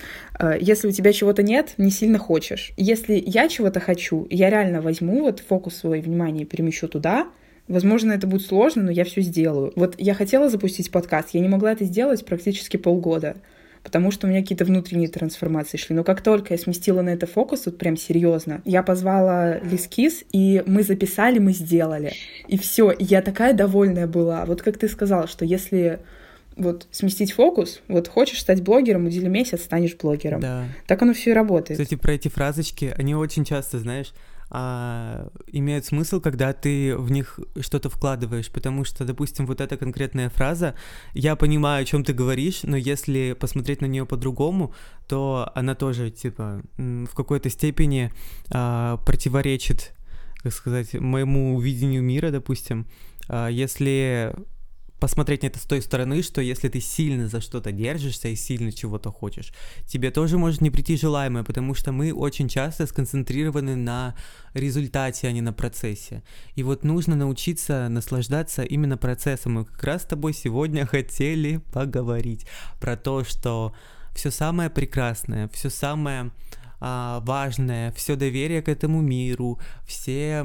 [0.41, 2.73] э, «Если у тебя чего-то нет, не сильно хочешь».
[2.79, 7.29] Если я чего-то хочу, я реально возьму вот фокус своего внимания и перемещу туда,
[7.69, 9.73] Возможно, это будет сложно, но я все сделаю.
[9.77, 13.37] Вот я хотела запустить подкаст, я не могла это сделать практически полгода,
[13.83, 15.95] потому что у меня какие-то внутренние трансформации шли.
[15.95, 20.63] Но как только я сместила на это фокус, вот прям серьезно, я позвала Лискис, и
[20.67, 22.15] мы записали, мы сделали.
[22.49, 24.47] И все, я такая довольная была.
[24.47, 26.01] Вот как ты сказала, что если
[26.57, 30.41] вот сместить фокус, вот хочешь стать блогером, удели месяц, станешь блогером.
[30.41, 30.65] Да.
[30.87, 31.79] Так оно все и работает.
[31.79, 34.13] Кстати, про эти фразочки, они очень часто, знаешь,
[34.51, 40.31] а, имеют смысл, когда ты в них что-то вкладываешь, потому что, допустим, вот эта конкретная
[40.31, 40.75] фраза,
[41.15, 44.73] я понимаю, о чем ты говоришь, но если посмотреть на нее по-другому,
[45.07, 48.13] то она тоже, типа, в какой-то степени
[48.51, 49.93] а, противоречит,
[50.43, 52.87] как сказать, моему видению мира, допустим.
[53.29, 54.35] А, если
[54.99, 58.73] посмотреть на это с той стороны, что если ты сильно за что-то держишься и сильно
[58.73, 59.53] чего-то хочешь,
[59.87, 64.15] тебе тоже может не прийти желаемое, потому что мы очень часто сконцентрированы на
[64.55, 66.23] результате, а не на процессе.
[66.57, 69.55] И вот нужно научиться наслаждаться именно процессом.
[69.55, 72.47] Мы как раз с тобой сегодня хотели поговорить
[72.81, 73.75] про то, что
[74.15, 76.33] все самое прекрасное, все самое
[76.81, 80.45] а, важное, все доверие к этому миру, все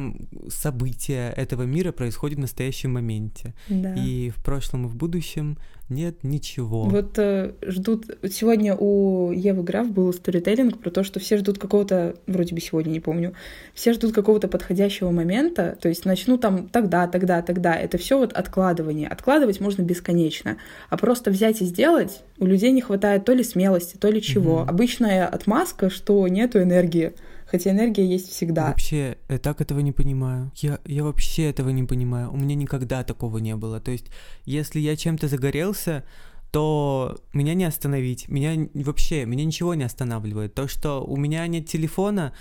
[0.50, 3.54] события этого мира происходят в настоящем моменте.
[3.70, 3.94] Да.
[3.96, 5.58] И в прошлом и в будущем
[5.90, 6.84] нет ничего.
[6.84, 8.06] Вот э, ждут...
[8.32, 12.16] Сегодня у Евы Граф был сторителлинг про то, что все ждут какого-то...
[12.26, 13.34] Вроде бы сегодня, не помню.
[13.74, 15.78] Все ждут какого-то подходящего момента.
[15.82, 17.76] То есть начну там тогда, тогда, тогда.
[17.76, 19.08] Это все вот откладывание.
[19.08, 20.58] Откладывать можно бесконечно.
[20.90, 24.62] А просто взять и сделать у людей не хватает то ли смелости, то ли чего.
[24.62, 24.70] Угу.
[24.70, 27.14] Обычная отмазка, что нету энергии
[27.54, 28.70] хотя энергия есть всегда.
[28.70, 30.52] Вообще, я так этого не понимаю.
[30.56, 32.32] Я, я вообще этого не понимаю.
[32.32, 33.80] У меня никогда такого не было.
[33.80, 34.08] То есть,
[34.44, 36.04] если я чем-то загорелся,
[36.50, 38.28] то меня не остановить.
[38.28, 40.56] Меня вообще, меня ничего не останавливает.
[40.56, 42.34] То, что у меня нет телефона,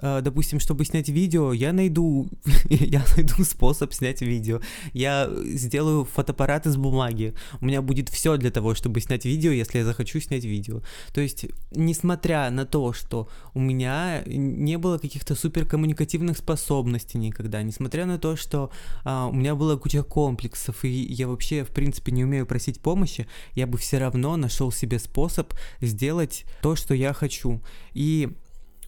[0.00, 2.28] допустим, чтобы снять видео, я найду,
[2.68, 4.60] я найду способ снять видео.
[4.92, 7.34] Я сделаю фотоаппарат из бумаги.
[7.60, 10.82] У меня будет все для того, чтобы снять видео, если я захочу снять видео.
[11.12, 17.62] То есть, несмотря на то, что у меня не было каких-то супер коммуникативных способностей никогда,
[17.62, 18.70] несмотря на то, что
[19.04, 23.26] а, у меня была куча комплексов, и я вообще, в принципе, не умею просить помощи,
[23.54, 27.62] я бы все равно нашел себе способ сделать то, что я хочу.
[27.94, 28.30] И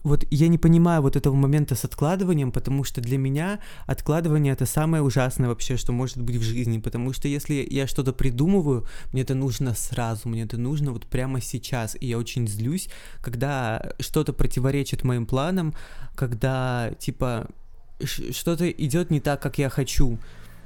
[0.05, 4.67] вот я не понимаю вот этого момента с откладыванием, потому что для меня откладывание это
[4.67, 9.23] самое ужасное вообще, что может быть в жизни, потому что если я что-то придумываю, мне
[9.23, 12.87] это нужно сразу, мне это нужно вот прямо сейчас, и я очень злюсь,
[13.19, 15.73] когда что-то противоречит моим планам,
[16.15, 17.47] когда типа
[17.99, 20.19] что-то идет не так, как я хочу.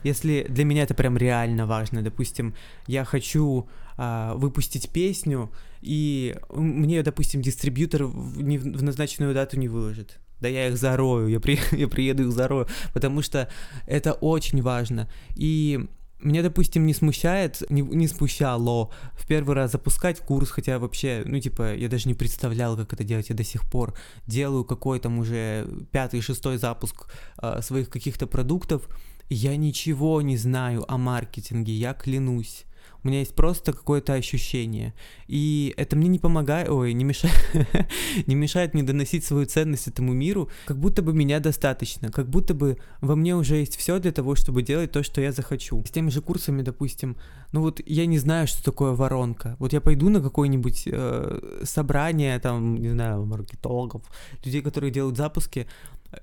[0.03, 2.55] Если для меня это прям реально важно, допустим,
[2.87, 5.49] я хочу а, выпустить песню,
[5.81, 10.19] и мне, допустим, дистрибьютор в, не, в назначенную дату не выложит.
[10.41, 13.49] Да я их зарою, я, при, я приеду их зарою, потому что
[13.85, 15.09] это очень важно.
[15.35, 15.85] И
[16.21, 21.39] меня, допустим, не смущает, не, не смущало в первый раз запускать курс, хотя вообще, ну,
[21.39, 25.19] типа, я даже не представлял, как это делать, я до сих пор делаю какой там
[25.19, 27.09] уже пятый, шестой запуск
[27.41, 28.87] э, своих каких-то продуктов,
[29.29, 32.65] я ничего не знаю о маркетинге, я клянусь
[33.03, 34.93] у меня есть просто какое-то ощущение.
[35.27, 37.35] И это мне не помогает, ой, не мешает,
[38.27, 42.53] не мешает мне доносить свою ценность этому миру, как будто бы меня достаточно, как будто
[42.53, 45.83] бы во мне уже есть все для того, чтобы делать то, что я захочу.
[45.85, 47.17] С теми же курсами, допустим,
[47.51, 49.55] ну вот я не знаю, что такое воронка.
[49.59, 54.03] Вот я пойду на какое-нибудь э, собрание, там, не знаю, маркетологов,
[54.43, 55.67] людей, которые делают запуски,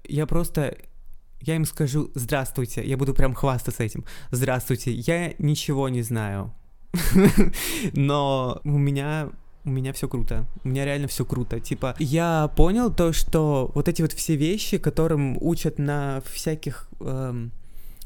[0.09, 0.77] я просто
[1.41, 4.05] я им скажу «Здравствуйте», я буду прям хвастаться этим.
[4.31, 6.53] «Здравствуйте, я ничего не знаю,
[7.95, 9.31] но у меня
[9.67, 10.47] у меня все круто.
[10.63, 11.59] У меня реально все круто.
[11.59, 17.51] Типа, я понял то, что вот эти вот все вещи, которым учат на всяких, эм,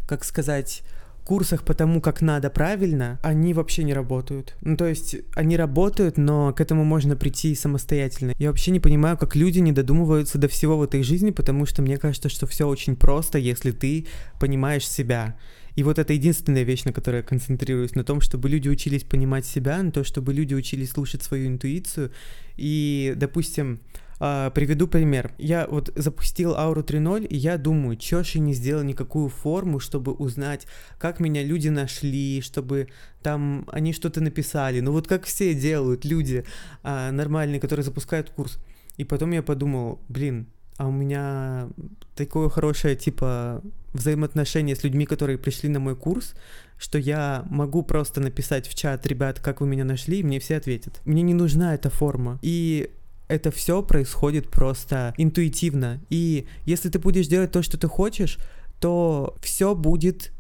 [0.09, 0.83] как сказать,
[1.31, 4.57] курсах по тому, как надо правильно, они вообще не работают.
[4.63, 8.33] Ну, то есть, они работают, но к этому можно прийти самостоятельно.
[8.39, 11.83] Я вообще не понимаю, как люди не додумываются до всего в этой жизни, потому что
[11.83, 14.07] мне кажется, что все очень просто, если ты
[14.41, 15.37] понимаешь себя.
[15.77, 19.47] И вот это единственная вещь, на которой я концентрируюсь, на том, чтобы люди учились понимать
[19.47, 22.13] себя, на то, чтобы люди учились слушать свою интуицию.
[22.57, 23.81] И, допустим,
[24.21, 25.33] Uh, приведу пример.
[25.39, 30.13] Я вот запустил Aura 3.0, и я думаю, чё ж не сделал никакую форму, чтобы
[30.13, 30.67] узнать,
[30.99, 32.89] как меня люди нашли, чтобы
[33.23, 34.81] там они что-то написали.
[34.81, 36.45] Ну вот как все делают люди
[36.83, 38.59] uh, нормальные, которые запускают курс.
[38.99, 40.49] И потом я подумал, блин,
[40.81, 41.69] а у меня
[42.15, 43.61] такое хорошее, типа,
[43.93, 46.33] взаимоотношение с людьми, которые пришли на мой курс,
[46.79, 50.57] что я могу просто написать в чат, ребят, как вы меня нашли, и мне все
[50.57, 51.03] ответят.
[51.05, 52.39] Мне не нужна эта форма.
[52.41, 52.89] И
[53.29, 56.01] это все происходит просто интуитивно.
[56.09, 58.39] И если ты будешь делать то, что ты хочешь,
[58.81, 60.33] то все будет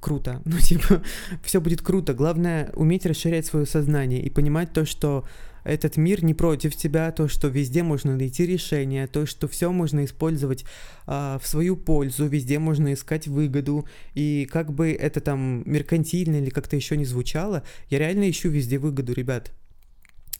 [0.00, 0.42] круто.
[0.44, 1.02] Ну, типа,
[1.44, 2.14] все будет круто.
[2.14, 5.24] Главное уметь расширять свое сознание и понимать то, что
[5.68, 10.04] этот мир не против тебя, то, что везде можно найти решение, то, что все можно
[10.04, 10.64] использовать
[11.06, 13.86] а, в свою пользу, везде можно искать выгоду.
[14.14, 18.78] И как бы это там меркантильно или как-то еще не звучало, я реально ищу везде
[18.78, 19.52] выгоду, ребят.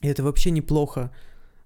[0.00, 1.12] И это вообще неплохо.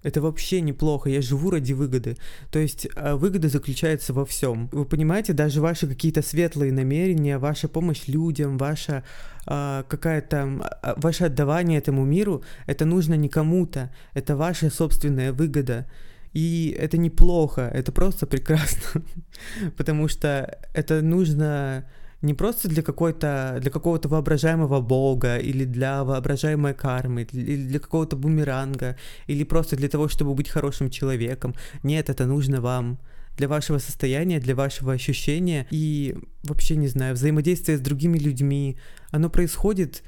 [0.02, 2.16] Это вообще неплохо, я живу ради выгоды.
[2.50, 4.68] То есть а, выгода заключается во всем.
[4.72, 9.04] Вы понимаете, даже ваши какие-то светлые намерения, ваша помощь людям, ваша
[9.46, 15.86] а, какая-то а, ваше отдавание этому миру, это нужно не кому-то, это ваша собственная выгода.
[16.32, 19.02] И это неплохо, это просто прекрасно,
[19.76, 21.84] потому что это нужно
[22.22, 28.16] не просто для какой-то, для какого-то воображаемого бога, или для воображаемой кармы, или для какого-то
[28.16, 31.54] бумеранга, или просто для того, чтобы быть хорошим человеком.
[31.82, 32.98] Нет, это нужно вам
[33.36, 38.76] для вашего состояния, для вашего ощущения и вообще не знаю, взаимодействие с другими людьми.
[39.10, 40.02] Оно происходит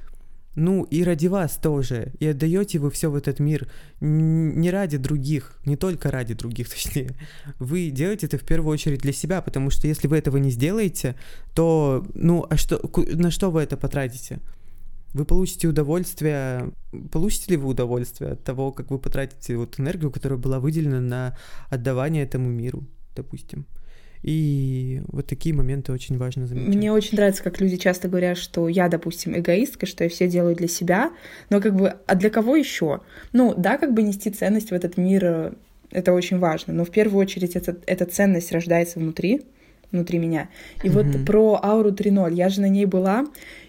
[0.55, 2.13] ну и ради вас тоже.
[2.21, 3.69] И отдаете вы все в этот мир
[4.01, 7.17] не ради других, не только ради других, точнее.
[7.59, 11.17] Вы делаете это в первую очередь для себя, потому что если вы этого не сделаете,
[11.55, 12.81] то, ну, а что,
[13.15, 14.41] на что вы это потратите?
[15.13, 16.73] Вы получите удовольствие,
[17.13, 21.39] получите ли вы удовольствие от того, как вы потратите вот энергию, которая была выделена на
[21.69, 23.67] отдавание этому миру, допустим.
[24.25, 26.75] И вот такие моменты очень важно заметить.
[26.75, 30.57] Мне очень нравится, как люди часто говорят, что я, допустим, эгоистка, что я все делаю
[30.57, 31.11] для себя,
[31.51, 33.01] но как бы, а для кого еще?
[33.35, 35.53] Ну, да, как бы нести ценность в этот мир, э,
[35.91, 39.43] это очень важно, но в первую очередь это, эта ценность рождается внутри,
[39.93, 40.49] внутри меня.
[40.83, 40.91] И mm-hmm.
[40.91, 43.27] вот про ауру 3.0, я же на ней была,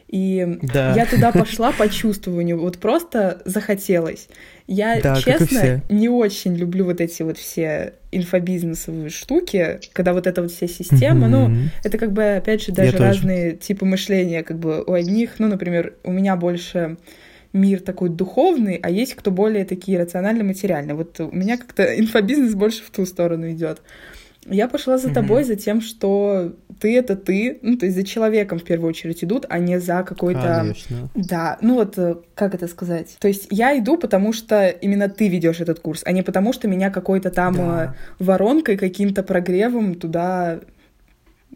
[0.07, 0.93] и да.
[0.95, 4.27] я туда пошла по чувствованию, вот просто захотелось.
[4.67, 10.41] Я, да, честно, не очень люблю вот эти вот все инфобизнесовые штуки, когда вот эта
[10.41, 11.47] вот вся система, mm-hmm.
[11.47, 13.61] ну, это как бы, опять же, даже я разные тоже.
[13.61, 16.97] типы мышления, как бы у одних, ну, например, у меня больше
[17.55, 20.95] мир такой духовный, а есть кто более такие рационально-материальные.
[20.95, 23.81] Вот у меня как-то инфобизнес больше в ту сторону идет.
[24.45, 28.59] Я пошла за тобой за тем, что ты это ты, ну, то есть за человеком
[28.59, 30.57] в первую очередь идут, а не за какой-то...
[30.59, 31.09] Конечно.
[31.15, 33.15] Да, ну вот, э, как это сказать?
[33.19, 36.67] То есть я иду, потому что именно ты ведешь этот курс, а не потому что
[36.67, 37.95] меня какой-то там да.
[38.19, 40.59] Э, воронкой, каким-то прогревом туда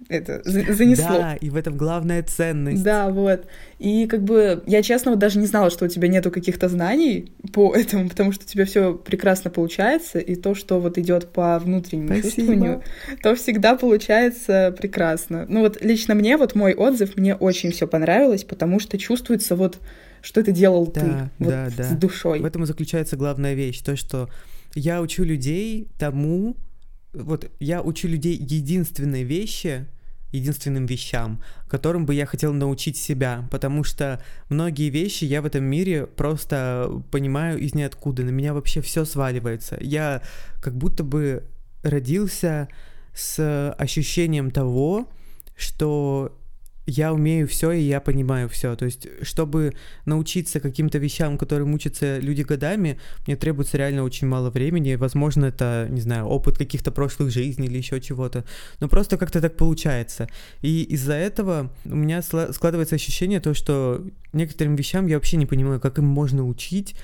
[0.07, 1.07] это занесло.
[1.09, 2.83] Да, и в этом главная ценность.
[2.83, 3.45] Да, вот.
[3.77, 7.31] И как бы я честно вот даже не знала, что у тебя нету каких-то знаний
[7.53, 11.59] по этому, потому что у тебя все прекрасно получается, и то, что вот идет по
[11.59, 12.23] внутреннему Спасибо.
[12.23, 12.83] чувствованию,
[13.21, 15.45] то всегда получается прекрасно.
[15.49, 19.79] Ну вот лично мне, вот мой отзыв, мне очень все понравилось, потому что чувствуется вот,
[20.21, 21.07] что это делал да, ты,
[21.39, 21.83] вот да, да.
[21.83, 22.39] с душой.
[22.39, 24.29] В этом и заключается главная вещь, то, что
[24.75, 26.55] я учу людей тому,
[27.13, 29.87] вот я учу людей единственной вещи,
[30.31, 35.63] единственным вещам, которым бы я хотел научить себя, потому что многие вещи я в этом
[35.63, 39.77] мире просто понимаю из ниоткуда, на меня вообще все сваливается.
[39.81, 40.21] Я
[40.61, 41.43] как будто бы
[41.81, 42.67] родился
[43.13, 45.09] с ощущением того,
[45.55, 46.38] что
[46.89, 48.75] я умею все и я понимаю все.
[48.75, 49.73] То есть, чтобы
[50.05, 54.95] научиться каким-то вещам, которым учатся люди годами, мне требуется реально очень мало времени.
[54.95, 58.43] Возможно, это, не знаю, опыт каких-то прошлых жизней или еще чего-то.
[58.79, 60.27] Но просто как-то так получается.
[60.61, 65.79] И из-за этого у меня складывается ощущение то, что некоторым вещам я вообще не понимаю,
[65.79, 66.95] как им можно учить.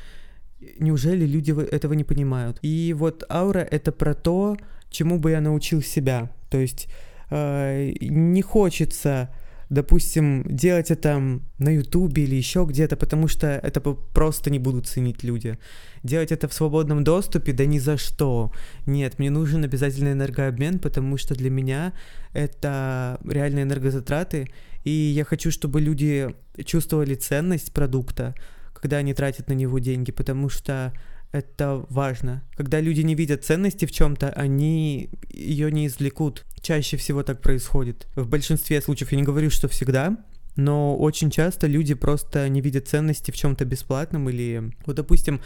[0.80, 2.58] Неужели люди этого не понимают?
[2.62, 4.58] И вот аура— это про то,
[4.90, 6.32] чему бы я научил себя.
[6.50, 6.88] То есть
[7.30, 9.30] э, не хочется
[9.70, 15.24] допустим, делать это на Ютубе или еще где-то, потому что это просто не будут ценить
[15.24, 15.58] люди.
[16.04, 18.52] Делать это в свободном доступе, да ни за что.
[18.86, 21.94] Нет, мне нужен обязательно энергообмен, потому что для меня
[22.34, 24.50] это реальные энергозатраты,
[24.84, 26.30] и я хочу, чтобы люди
[26.64, 28.36] чувствовали ценность продукта,
[28.74, 30.94] когда они тратят на него деньги, потому что
[31.32, 32.44] это важно.
[32.56, 36.46] Когда люди не видят ценности в чем-то, они ее не извлекут.
[36.66, 38.08] Чаще всего так происходит.
[38.16, 40.18] В большинстве случаев я не говорю, что всегда,
[40.56, 45.42] но очень часто люди просто не видят ценности в чем-то бесплатном или, вот, допустим,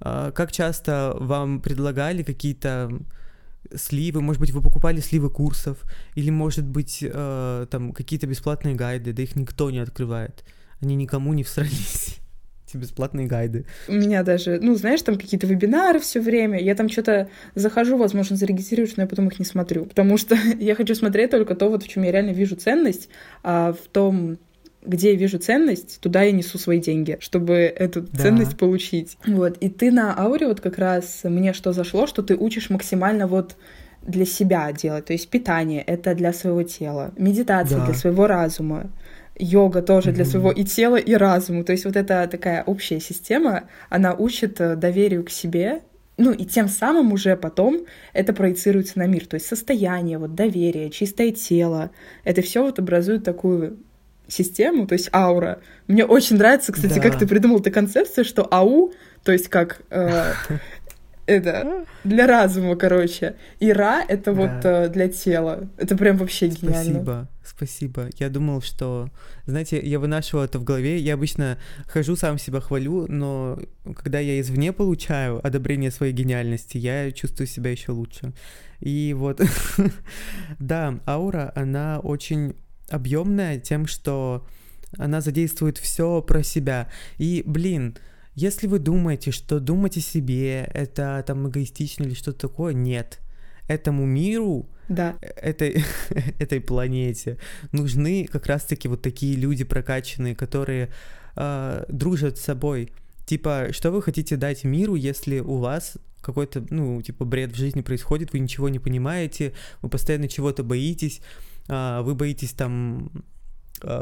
[0.00, 2.90] а, как часто вам предлагали какие-то
[3.74, 5.76] сливы, может быть, вы покупали сливы курсов,
[6.14, 10.42] или, может быть, э, там какие-то бесплатные гайды, да их никто не открывает.
[10.80, 12.21] Они никому не всрались
[12.72, 13.64] эти бесплатные гайды.
[13.88, 16.60] У меня даже, ну, знаешь, там какие-то вебинары все время.
[16.60, 19.84] Я там что-то захожу, возможно, зарегистрируюсь, но я потом их не смотрю.
[19.84, 23.08] Потому что я хочу смотреть только то, вот в чем я реально вижу ценность,
[23.42, 24.38] а в том,
[24.84, 28.22] где я вижу ценность, туда я несу свои деньги, чтобы эту да.
[28.22, 29.16] ценность получить.
[29.26, 29.56] Вот.
[29.58, 33.56] И ты на ауре вот как раз мне что зашло, что ты учишь максимально вот
[34.02, 35.04] для себя делать.
[35.04, 37.86] То есть питание— это для своего тела, медитация да.
[37.86, 38.90] для своего разума,
[39.38, 40.14] йога тоже mm-hmm.
[40.14, 41.64] для своего и тела, и разума.
[41.64, 45.82] То есть вот эта такая общая система, она учит э, доверию к себе,
[46.18, 49.26] ну и тем самым уже потом это проецируется на мир.
[49.26, 51.90] То есть состояние, вот доверие, чистое тело,
[52.24, 53.78] это все вот образует такую
[54.28, 55.60] систему, то есть аура.
[55.88, 57.00] Мне очень нравится, кстати, да.
[57.00, 58.92] как ты придумал эту концепцию, что ау,
[59.24, 60.32] то есть как э,
[61.26, 63.36] это для разума, короче.
[63.58, 65.68] И ра это вот э, для тела.
[65.76, 66.82] Это прям вообще гениально.
[66.82, 67.28] Спасибо,
[67.62, 68.10] спасибо.
[68.18, 69.08] Я думал, что,
[69.46, 70.98] знаете, я вынашивал это в голове.
[70.98, 73.58] Я обычно хожу, сам себя хвалю, но
[73.94, 78.32] когда я извне получаю одобрение своей гениальности, я чувствую себя еще лучше.
[78.80, 79.40] И вот,
[80.58, 82.56] да, аура, она очень
[82.90, 84.44] объемная тем, что
[84.98, 86.88] она задействует все про себя.
[87.18, 87.96] И, блин,
[88.34, 93.20] если вы думаете, что думать о себе это там эгоистично или что-то такое, нет.
[93.68, 95.16] Этому миру, да.
[95.20, 95.84] этой,
[96.38, 97.38] этой планете
[97.72, 100.90] нужны как раз-таки вот такие люди прокачанные, которые
[101.36, 102.92] э, дружат с собой.
[103.26, 107.80] Типа, что вы хотите дать миру, если у вас какой-то, ну, типа, бред в жизни
[107.80, 111.20] происходит, вы ничего не понимаете, вы постоянно чего-то боитесь,
[111.68, 113.31] э, вы боитесь там Э,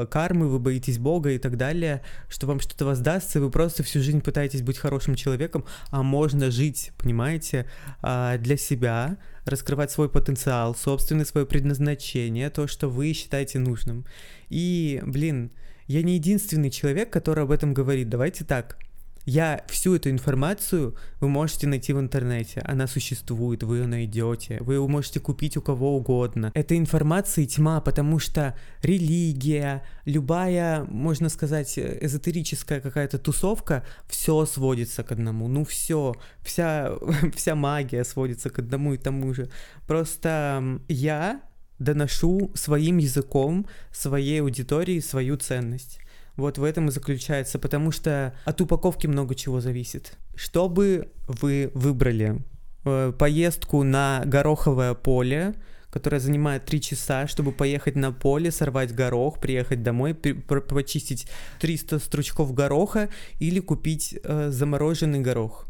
[0.09, 4.21] кармы, вы боитесь Бога и так далее, что вам что-то воздастся, вы просто всю жизнь
[4.21, 7.65] пытаетесь быть хорошим человеком, а можно жить, понимаете,
[8.01, 14.05] а, для себя, раскрывать свой потенциал, собственное свое предназначение, то, что вы считаете нужным.
[14.49, 15.51] И, блин,
[15.87, 18.09] я не единственный человек, который об этом говорит.
[18.09, 18.77] Давайте так,
[19.25, 22.61] я всю эту информацию вы можете найти в интернете.
[22.65, 24.57] Она существует, вы ее найдете.
[24.61, 26.51] Вы ее можете купить у кого угодно.
[26.53, 35.11] Это информации тьма, потому что религия, любая, можно сказать, эзотерическая какая-то тусовка, все сводится к
[35.11, 35.47] одному.
[35.47, 36.93] Ну все, вся,
[37.35, 39.49] вся магия сводится к одному и тому же.
[39.87, 41.41] Просто я
[41.79, 45.99] доношу своим языком своей аудитории свою ценность.
[46.35, 50.17] Вот в этом и заключается, потому что от упаковки много чего зависит.
[50.35, 52.43] Что бы вы выбрали?
[52.83, 55.53] Э, поездку на гороховое поле,
[55.89, 61.27] которая занимает три часа, чтобы поехать на поле, сорвать горох, приехать домой, почистить
[61.59, 65.67] 300 стручков гороха или купить э, замороженный горох.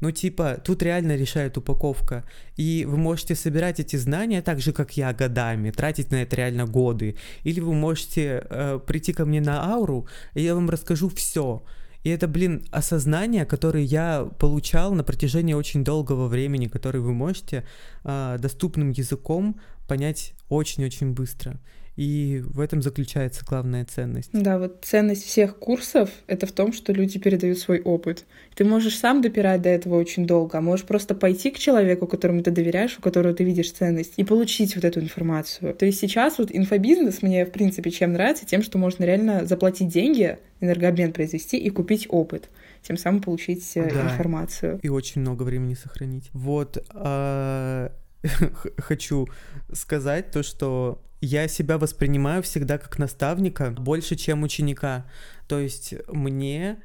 [0.00, 2.24] Ну, типа, тут реально решает упаковка.
[2.56, 6.66] И вы можете собирать эти знания так же, как я, годами, тратить на это реально
[6.66, 7.16] годы.
[7.44, 11.62] Или вы можете э, прийти ко мне на ауру, и я вам расскажу все.
[12.02, 17.64] И это, блин, осознание, которое я получал на протяжении очень долгого времени, которое вы можете
[18.04, 21.60] э, доступным языком понять очень-очень быстро.
[22.00, 24.30] И в этом заключается главная ценность.
[24.32, 28.24] Да, вот ценность всех курсов— это в том, что люди передают свой опыт.
[28.54, 32.42] Ты можешь сам допирать до этого очень долго, а можешь просто пойти к человеку, которому
[32.42, 35.74] ты доверяешь, у которого ты видишь ценность, и получить вот эту информацию.
[35.74, 38.46] То есть сейчас вот инфобизнес мне, в принципе, чем нравится?
[38.46, 42.48] Тем, что можно реально заплатить деньги, энергообмен произвести и купить опыт
[42.82, 44.80] тем самым получить э, да, информацию.
[44.82, 46.30] И очень много времени сохранить.
[46.32, 47.92] Вот а,
[48.78, 49.28] хочу
[49.72, 55.06] сказать то, что я себя воспринимаю всегда как наставника больше, чем ученика.
[55.48, 56.78] То есть мне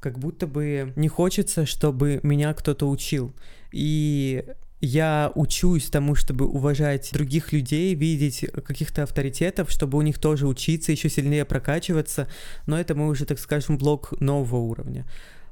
[0.00, 3.34] как будто бы не хочется, чтобы меня кто-то учил.
[3.72, 4.44] И
[4.80, 10.92] я учусь тому, чтобы уважать других людей, видеть каких-то авторитетов, чтобы у них тоже учиться,
[10.92, 12.28] еще сильнее прокачиваться.
[12.66, 15.06] Но это мы уже, так скажем, блок нового уровня.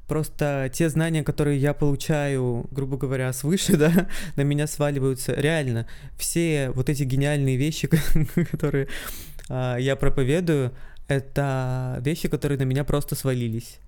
[0.07, 5.87] Просто те знания, которые я получаю, грубо говоря, свыше, да, на меня сваливаются реально.
[6.17, 7.87] Все вот эти гениальные вещи,
[8.51, 8.87] которые
[9.49, 10.71] э, я проповедую,
[11.07, 13.79] это вещи, которые на меня просто свалились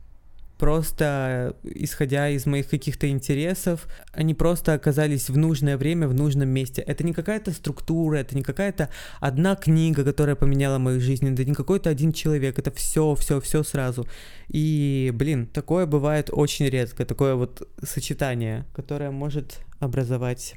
[0.58, 6.82] просто исходя из моих каких-то интересов, они просто оказались в нужное время, в нужном месте.
[6.82, 8.90] Это не какая-то структура, это не какая-то
[9.20, 13.64] одна книга, которая поменяла мою жизнь, это не какой-то один человек, это все, все, все
[13.64, 14.08] сразу.
[14.48, 20.56] И, блин, такое бывает очень редко, такое вот сочетание, которое может образовать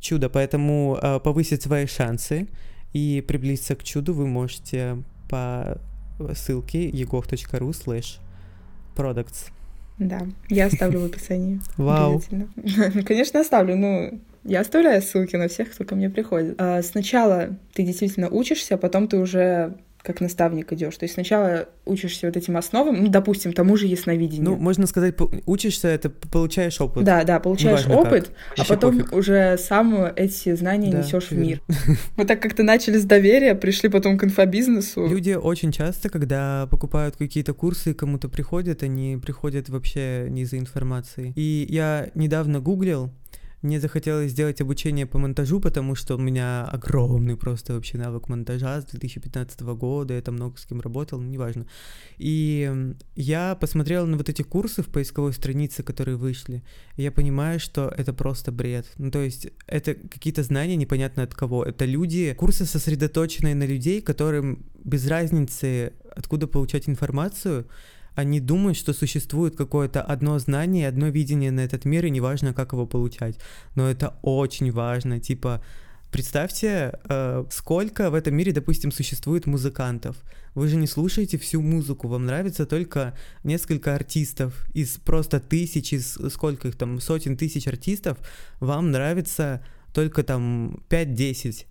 [0.00, 0.28] чудо.
[0.28, 2.48] Поэтому э, повысить свои шансы
[2.92, 5.80] и приблизиться к чуду вы можете по
[6.34, 8.18] ссылке egov.ru slash
[8.98, 9.50] products.
[9.98, 11.60] Да, я оставлю в описании.
[11.76, 12.22] Вау.
[13.06, 14.10] Конечно, оставлю, но
[14.44, 16.54] я оставляю ссылки на всех, кто ко мне приходит.
[16.58, 20.96] А, сначала ты действительно учишься, а потом ты уже как наставник идешь.
[20.96, 24.50] То есть сначала учишься вот этим основам, ну, допустим, тому же ясновидению.
[24.50, 25.14] Ну, можно сказать,
[25.46, 27.04] учишься, это получаешь опыт.
[27.04, 28.58] Да, да, получаешь Неважно опыт, как.
[28.58, 29.12] а потом пофиг.
[29.12, 31.60] уже сам эти знания да, несешь в мир.
[32.16, 35.06] Мы так как-то начали с доверия, пришли потом к инфобизнесу.
[35.06, 41.32] Люди очень часто, когда покупают какие-то курсы, кому-то приходят, они приходят вообще не за информацией.
[41.34, 43.10] И я недавно гуглил,
[43.62, 48.80] мне захотелось сделать обучение по монтажу, потому что у меня огромный просто вообще навык монтажа
[48.80, 51.66] с 2015 года, я там много с кем работал, ну, неважно.
[52.18, 56.62] И я посмотрел на вот эти курсы в поисковой странице, которые вышли,
[56.96, 58.86] и я понимаю, что это просто бред.
[58.98, 61.64] Ну, то есть это какие-то знания непонятно от кого.
[61.64, 67.66] Это люди, курсы сосредоточенные на людей, которым без разницы, откуда получать информацию,
[68.18, 72.72] они думают, что существует какое-то одно знание, одно видение на этот мир, и неважно, как
[72.72, 73.36] его получать.
[73.76, 75.20] Но это очень важно.
[75.20, 75.62] Типа,
[76.10, 80.16] представьте, э, сколько в этом мире, допустим, существует музыкантов.
[80.56, 83.14] Вы же не слушаете всю музыку, вам нравится только
[83.44, 84.66] несколько артистов.
[84.74, 88.18] Из просто тысяч, из сколько их там, сотен тысяч артистов,
[88.58, 89.62] вам нравится
[89.92, 91.66] только там 5-10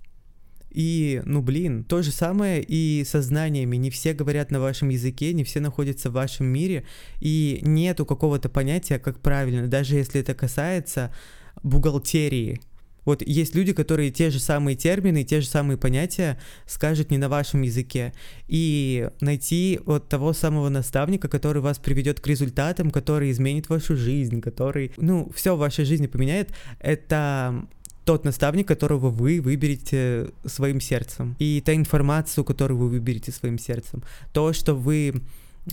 [0.70, 3.78] и, ну блин, то же самое и со знаниями.
[3.78, 6.86] Не все говорят на вашем языке, не все находятся в вашем мире,
[7.20, 11.14] и нету какого-то понятия, как правильно, даже если это касается
[11.64, 12.62] бухгалтерии.
[13.08, 17.30] Вот есть люди, которые те же самые термины, те же самые понятия скажут не на
[17.30, 18.12] вашем языке.
[18.50, 24.42] И найти вот того самого наставника, который вас приведет к результатам, который изменит вашу жизнь,
[24.42, 27.66] который, ну, все в вашей жизни поменяет, это
[28.08, 31.36] тот наставник, которого вы выберете своим сердцем.
[31.40, 34.02] И та информацию, которую вы выберете своим сердцем.
[34.32, 35.22] То, что вы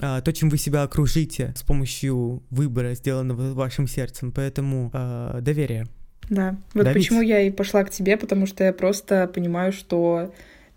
[0.00, 4.32] а, то, чем вы себя окружите с помощью выбора, сделанного вашим сердцем.
[4.32, 5.86] Поэтому э, доверие.
[6.28, 7.04] Да, вот Давить.
[7.04, 10.34] почему я и пошла к тебе, потому что я просто понимаю, что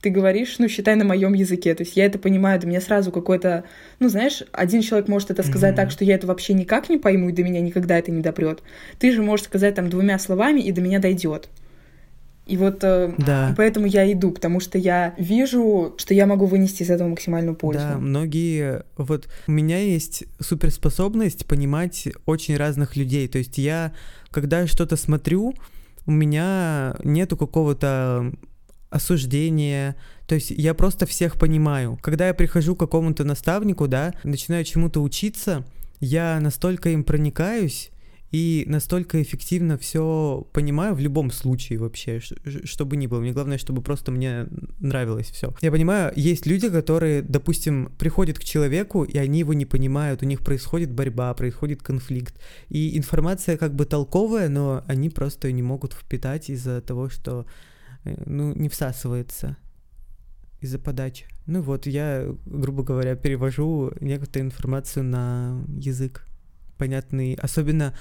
[0.08, 1.76] ты говоришь, ну, считай на моем языке.
[1.76, 3.66] То есть я это понимаю, до меня сразу какой-то,
[4.00, 5.76] ну, знаешь, один человек может это сказать mm-hmm.
[5.76, 8.64] так, что я это вообще никак не пойму, и до меня никогда это не допрет.
[9.00, 11.50] Ты же можешь сказать там двумя словами, и до меня дойдет.
[12.46, 13.54] И вот э, да.
[13.58, 17.82] поэтому я иду, потому что я вижу, что я могу вынести из этого максимальную пользу.
[17.82, 18.84] Да, многие...
[18.96, 23.28] Вот у меня есть суперспособность понимать очень разных людей.
[23.28, 23.92] То есть я,
[24.32, 25.54] когда что-то смотрю,
[26.06, 28.32] у меня нету какого-то
[28.98, 29.96] осуждение.
[30.28, 31.98] То есть я просто всех понимаю.
[32.02, 35.66] Когда я прихожу к какому-то наставнику, да, начинаю чему-то учиться,
[36.00, 37.92] я настолько им проникаюсь,
[38.32, 42.20] и настолько эффективно все понимаю в любом случае вообще,
[42.66, 43.22] чтобы ни было.
[43.22, 44.48] Мне главное, чтобы просто мне
[44.80, 45.56] нравилось все.
[45.62, 50.26] Я понимаю, есть люди, которые, допустим, приходят к человеку, и они его не понимают, у
[50.26, 52.36] них происходит борьба, происходит конфликт.
[52.68, 57.46] И информация как бы толковая, но они просто не могут впитать из-за того, что
[58.26, 59.58] ну, не всасывается
[60.62, 61.26] из-за подачи.
[61.46, 66.26] Ну вот, я, грубо говоря, перевожу некоторую информацию на язык
[66.78, 67.94] понятный, особенно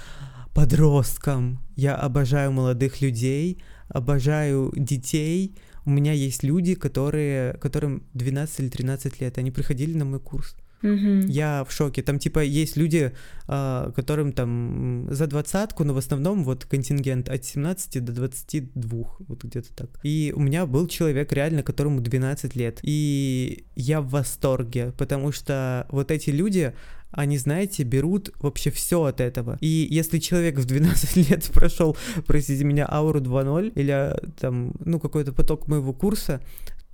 [0.53, 1.59] подросткам.
[1.75, 5.57] Я обожаю молодых людей, обожаю детей.
[5.85, 10.55] У меня есть люди, которые, которым 12 или 13 лет, они приходили на мой курс.
[10.83, 11.27] Угу.
[11.27, 12.03] Я в шоке.
[12.03, 13.13] Там, типа, есть люди,
[13.47, 19.43] э, которым там за двадцатку, но в основном вот контингент от 17 до 22, вот
[19.43, 19.89] где-то так.
[20.03, 22.79] И у меня был человек реально, которому 12 лет.
[22.83, 26.73] И я в восторге, потому что вот эти люди,
[27.11, 29.57] они, знаете, берут вообще все от этого.
[29.61, 35.33] И если человек в 12 лет прошел, простите меня, ауру 2.0 или там, ну, какой-то
[35.33, 36.41] поток моего курса,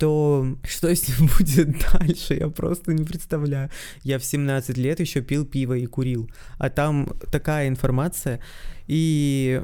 [0.03, 3.69] то что с ним будет дальше, я просто не представляю.
[4.03, 8.41] Я в 17 лет еще пил пиво и курил, а там такая информация.
[8.87, 9.63] И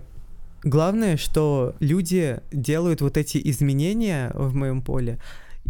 [0.63, 5.19] главное, что люди делают вот эти изменения в моем поле,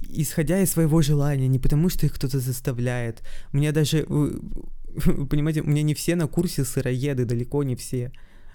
[0.07, 3.23] исходя из своего желания, не потому что их кто-то заставляет.
[3.51, 4.39] Мне даже, вы,
[5.05, 8.11] вы понимаете, у меня не все на курсе сыроеды, далеко не все.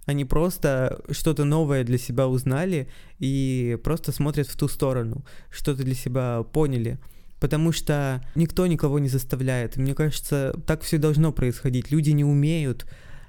[0.06, 2.88] Они просто что-то новое для себя узнали
[3.18, 6.98] и просто смотрят в ту сторону, что-то для себя поняли.
[7.40, 9.76] потому что никто никого не заставляет.
[9.76, 11.90] Мне кажется, так все должно происходить.
[11.90, 12.86] Люди не умеют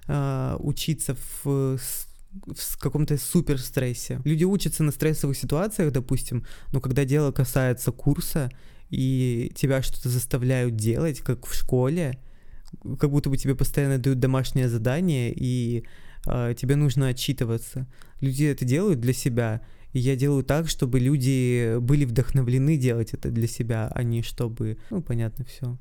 [0.07, 4.21] э, учиться в, в каком-то супер стрессе.
[4.23, 8.49] Люди учатся на стрессовых ситуациях, допустим, но когда дело касается курса
[8.89, 12.17] и тебя что-то заставляют делать, как в школе,
[12.99, 15.85] как будто бы тебе постоянно дают домашнее задание и
[16.25, 17.87] тебе нужно отчитываться.
[18.21, 19.61] Люди это делают для себя,
[19.93, 24.77] и я делаю так, чтобы люди были вдохновлены делать это для себя, а не чтобы,
[24.89, 25.77] ну, понятно, все.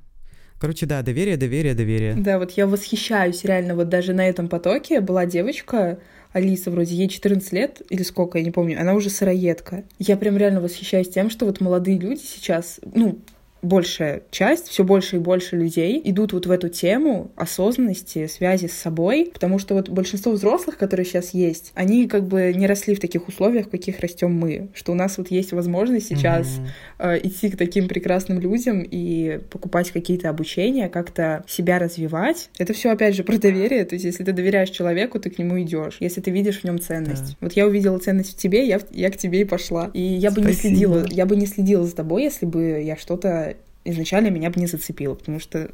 [0.58, 2.14] Короче, да, доверие, доверие, доверие.
[2.14, 5.98] Да, вот я восхищаюсь реально, вот даже на этом потоке была девочка,
[6.32, 9.84] Алиса, вроде ей 14 лет или сколько, я не помню, она уже сыроедка.
[9.98, 13.18] Я прям реально восхищаюсь тем, что вот молодые люди сейчас, ну,
[13.64, 18.74] большая часть, все больше и больше людей идут вот в эту тему осознанности, связи с
[18.74, 23.00] собой, потому что вот большинство взрослых, которые сейчас есть, они как бы не росли в
[23.00, 27.16] таких условиях, в каких растем мы, что у нас вот есть возможность сейчас mm-hmm.
[27.16, 32.50] э, идти к таким прекрасным людям и покупать какие-то обучения, как-то себя развивать.
[32.58, 35.60] Это все опять же про доверие, то есть если ты доверяешь человеку, ты к нему
[35.62, 37.30] идешь, если ты видишь в нем ценность.
[37.30, 37.36] Да.
[37.40, 39.90] Вот я увидела ценность в тебе, я, я к тебе и пошла.
[39.94, 40.42] И я Спасибо.
[40.42, 43.53] бы не следила, я бы не следила за тобой, если бы я что-то
[43.84, 45.70] изначально меня бы не зацепило, потому что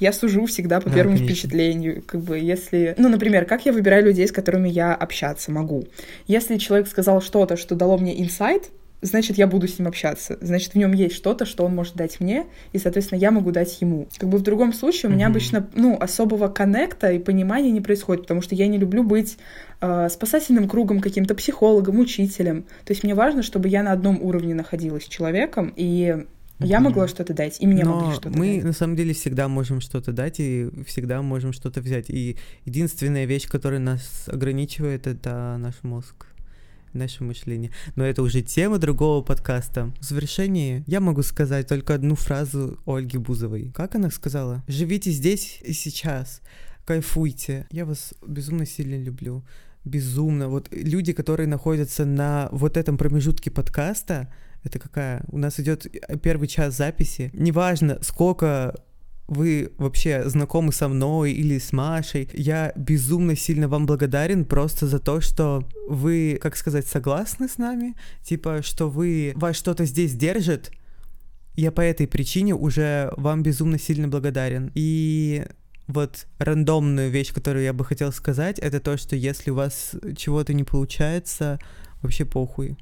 [0.00, 1.34] я сужу всегда по да, первому конечно.
[1.34, 2.02] впечатлению.
[2.02, 2.94] Как бы если...
[2.98, 5.84] Ну, например, как я выбираю людей, с которыми я общаться могу?
[6.26, 10.38] Если человек сказал что-то, что дало мне инсайт, значит, я буду с ним общаться.
[10.40, 13.80] Значит, в нем есть что-то, что он может дать мне, и, соответственно, я могу дать
[13.80, 14.08] ему.
[14.18, 15.30] Как бы в другом случае у меня mm-hmm.
[15.30, 19.38] обычно, ну, особого коннекта и понимания не происходит, потому что я не люблю быть
[19.80, 22.64] э, спасательным кругом, каким-то психологом, учителем.
[22.84, 26.24] То есть мне важно, чтобы я на одном уровне находилась с человеком, и
[26.60, 28.64] я могла что-то дать, и мне Но могли что-то мы дать.
[28.64, 32.10] на самом деле всегда можем что-то дать, и всегда можем что-то взять.
[32.10, 36.26] И единственная вещь, которая нас ограничивает, это наш мозг
[36.92, 37.70] наше мышление.
[37.96, 39.92] Но это уже тема другого подкаста.
[40.00, 43.70] В завершении я могу сказать только одну фразу Ольги Бузовой.
[43.74, 44.64] Как она сказала?
[44.66, 46.40] «Живите здесь и сейчас,
[46.84, 47.66] кайфуйте.
[47.70, 49.44] Я вас безумно сильно люблю.
[49.84, 50.48] Безумно.
[50.48, 54.32] Вот люди, которые находятся на вот этом промежутке подкаста,
[54.68, 55.24] это какая?
[55.28, 55.86] У нас идет
[56.22, 57.30] первый час записи.
[57.32, 58.74] Неважно, сколько
[59.28, 62.28] вы вообще знакомы со мной или с Машей.
[62.32, 67.94] Я безумно сильно вам благодарен просто за то, что вы, как сказать, согласны с нами,
[68.22, 70.72] типа, что вы вас что-то здесь держит.
[71.54, 74.72] Я по этой причине уже вам безумно сильно благодарен.
[74.74, 75.44] И
[75.88, 80.54] вот рандомную вещь, которую я бы хотел сказать, это то, что если у вас чего-то
[80.54, 81.58] не получается,
[82.00, 82.78] вообще похуй.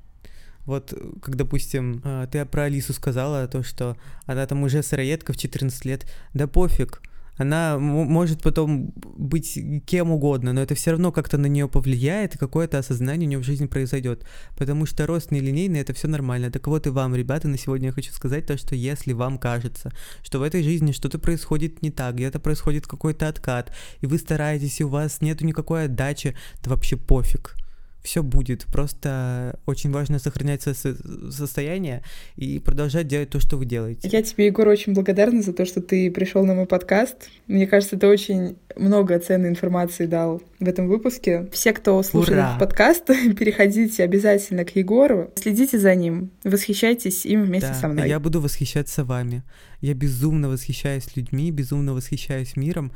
[0.66, 0.92] Вот,
[1.22, 3.96] как, допустим, а, ты про Алису сказала, то, что
[4.26, 7.00] она там уже сыроедка в 14 лет, да пофиг,
[7.36, 12.38] она может потом быть кем угодно, но это все равно как-то на нее повлияет, и
[12.38, 14.26] какое-то осознание у нее в жизни произойдет.
[14.56, 16.50] Потому что рост нелинейный это все нормально.
[16.50, 19.92] Так вот и вам, ребята, на сегодня я хочу сказать то, что если вам кажется,
[20.22, 24.80] что в этой жизни что-то происходит не так, где-то происходит какой-то откат, и вы стараетесь,
[24.80, 27.54] и у вас нету никакой отдачи, то вообще пофиг
[28.06, 28.66] все будет.
[28.66, 32.02] Просто очень важно сохранять со состояние
[32.36, 34.08] и продолжать делать то, что вы делаете.
[34.10, 37.28] Я тебе, Егор, очень благодарна за то, что ты пришел на мой подкаст.
[37.48, 41.48] Мне кажется, ты очень много ценной информации дал в этом выпуске.
[41.52, 42.46] Все, кто слушает Ура!
[42.48, 43.06] этот подкаст,
[43.38, 48.08] переходите обязательно к Егору, следите за ним, восхищайтесь им вместе да, со мной.
[48.08, 49.42] Я буду восхищаться вами.
[49.80, 52.92] Я безумно восхищаюсь людьми, безумно восхищаюсь миром.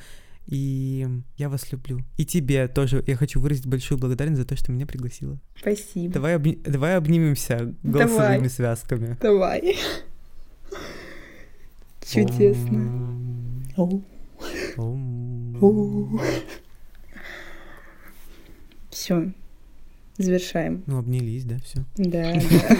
[0.50, 2.00] И я вас люблю.
[2.16, 5.38] И тебе тоже я хочу выразить большую благодарность за то, что меня пригласила.
[5.56, 6.12] Спасибо.
[6.12, 6.58] Давай, обни...
[6.64, 8.50] Давай обнимемся голосовыми Давай.
[8.50, 9.16] связками.
[9.20, 9.78] Давай.
[12.04, 13.22] Чудесно.
[18.90, 19.32] Все.
[20.18, 20.82] Завершаем.
[20.86, 21.84] Ну, обнялись, да, все.
[21.96, 22.76] Да, да.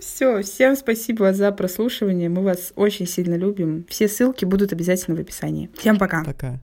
[0.00, 2.28] Все, всем спасибо за прослушивание.
[2.28, 3.84] Мы вас очень сильно любим.
[3.88, 5.70] Все ссылки будут обязательно в описании.
[5.78, 6.24] Всем пока.
[6.24, 6.56] Пока.